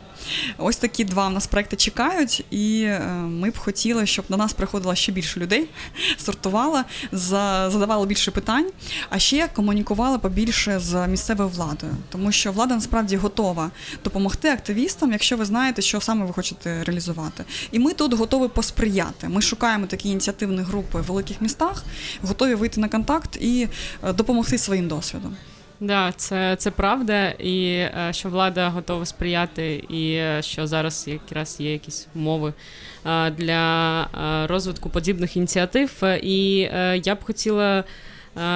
Ось 0.57 0.77
такі 0.77 1.03
два 1.03 1.27
в 1.27 1.31
нас 1.31 1.47
проекти 1.47 1.75
чекають, 1.75 2.45
і 2.51 2.81
е, 2.83 2.99
ми 3.13 3.49
б 3.49 3.57
хотіли, 3.57 4.05
щоб 4.05 4.25
до 4.29 4.37
нас 4.37 4.53
приходило 4.53 4.95
ще 4.95 5.11
більше 5.11 5.39
людей, 5.39 5.69
сортувала, 6.17 6.85
задавала 7.11 8.05
більше 8.05 8.31
питань, 8.31 8.71
а 9.09 9.19
ще 9.19 9.47
комунікували 9.47 10.19
побільше 10.19 10.79
з 10.79 11.07
місцевою 11.07 11.49
владою, 11.49 11.93
тому 12.09 12.31
що 12.31 12.51
влада 12.51 12.75
насправді 12.75 13.17
готова 13.17 13.71
допомогти 14.03 14.49
активістам, 14.49 15.11
якщо 15.11 15.37
ви 15.37 15.45
знаєте, 15.45 15.81
що 15.81 16.01
саме 16.01 16.25
ви 16.25 16.33
хочете 16.33 16.83
реалізувати. 16.83 17.43
І 17.71 17.79
ми 17.79 17.93
тут 17.93 18.13
готові 18.13 18.47
посприяти. 18.47 19.29
Ми 19.29 19.41
шукаємо 19.41 19.85
такі 19.85 20.09
ініціативні 20.09 20.61
групи 20.61 21.01
в 21.01 21.03
великих 21.03 21.41
містах, 21.41 21.83
готові 22.21 22.55
вийти 22.55 22.81
на 22.81 22.89
контакт 22.89 23.37
і 23.41 23.67
е, 24.03 24.13
допомогти 24.13 24.57
своїм 24.57 24.87
досвідом. 24.87 25.35
Да, 25.79 26.11
це 26.15 26.55
це 26.55 26.71
правда, 26.71 27.29
і 27.29 27.67
е, 27.67 28.09
що 28.11 28.29
влада 28.29 28.69
готова 28.69 29.05
сприяти, 29.05 29.83
і 29.89 30.13
е, 30.13 30.41
що 30.41 30.67
зараз 30.67 31.07
якраз 31.07 31.59
є 31.59 31.71
якісь 31.71 32.07
умови 32.15 32.53
е, 33.05 33.31
для 33.31 34.07
розвитку 34.47 34.89
подібних 34.89 35.37
ініціатив. 35.37 36.03
І 36.21 36.57
я 37.03 37.15
б 37.15 37.23
хотіла 37.23 37.83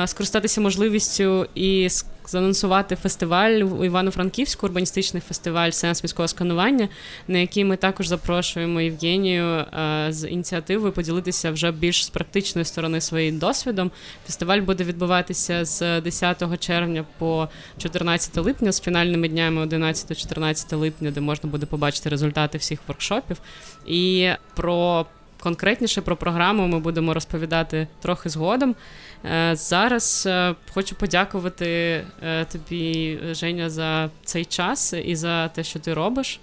скористатися 0.05 0.61
можливістю 0.61 1.47
і 1.55 1.89
заанонсувати 2.27 2.95
фестиваль 2.95 3.51
у 3.51 3.85
Івано-Франківську, 3.85 4.67
урбаністичний 4.67 5.21
фестиваль 5.27 5.69
Сенс 5.69 6.03
міського 6.03 6.27
сканування, 6.27 6.89
на 7.27 7.37
який 7.37 7.65
ми 7.65 7.77
також 7.77 8.07
запрошуємо 8.07 8.81
Євгенію 8.81 9.45
е, 9.45 10.07
з 10.09 10.27
ініціативою 10.27 10.93
поділитися 10.93 11.51
вже 11.51 11.71
більш 11.71 12.05
з 12.05 12.09
практичної 12.09 12.65
сторони 12.65 13.01
своїм 13.01 13.37
досвідом. 13.37 13.91
Фестиваль 14.25 14.61
буде 14.61 14.83
відбуватися 14.83 15.65
з 15.65 16.01
10 16.01 16.59
червня 16.59 17.05
по 17.17 17.49
14 17.77 18.37
липня 18.37 18.71
з 18.71 18.81
фінальними 18.81 19.29
днями 19.29 19.65
11-14 19.65 20.75
липня, 20.75 21.11
де 21.11 21.21
можна 21.21 21.49
буде 21.49 21.65
побачити 21.65 22.09
результати 22.09 22.57
всіх 22.57 22.79
воркшопів. 22.87 23.37
І 23.87 24.29
про 24.55 25.05
конкретніше 25.39 26.01
про 26.01 26.15
програму 26.15 26.67
ми 26.67 26.79
будемо 26.79 27.13
розповідати 27.13 27.87
трохи 28.01 28.29
згодом. 28.29 28.75
Е, 29.25 29.55
зараз 29.55 30.23
е, 30.27 30.55
хочу 30.73 30.95
подякувати 30.95 31.67
е, 32.23 32.45
тобі, 32.45 33.19
Женя, 33.31 33.69
за 33.69 34.09
цей 34.23 34.45
час 34.45 34.93
і 35.05 35.15
за 35.15 35.47
те, 35.47 35.63
що 35.63 35.79
ти 35.79 35.93
робиш. 35.93 36.39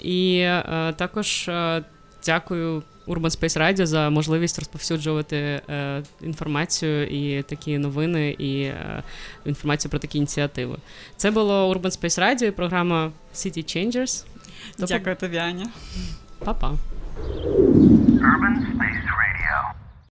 І 0.00 0.48
також 0.96 1.50
дякую 2.26 2.82
Urban 3.06 3.30
Space 3.30 3.58
Radio 3.58 3.86
за 3.86 4.10
можливість 4.10 4.58
розповсюджувати 4.58 5.62
інформацію 6.22 7.06
і 7.06 7.42
такі 7.42 7.78
новини, 7.78 8.36
і 8.38 8.70
інформацію 9.44 9.90
про 9.90 9.98
такі 9.98 10.18
ініціативи. 10.18 10.76
Це 11.16 11.30
було 11.30 11.74
Urban 11.74 12.00
Space 12.00 12.20
Radio 12.20 12.44
і 12.44 12.50
програма 12.50 13.12
City 13.34 13.58
Changers. 13.58 14.24
Дякую 14.78 15.16
тобі, 15.16 15.36
Аня. 15.36 15.66
Па-па. 16.38 16.70
Urban 18.28 18.54
Space 18.66 19.04
Radio. 19.20 19.87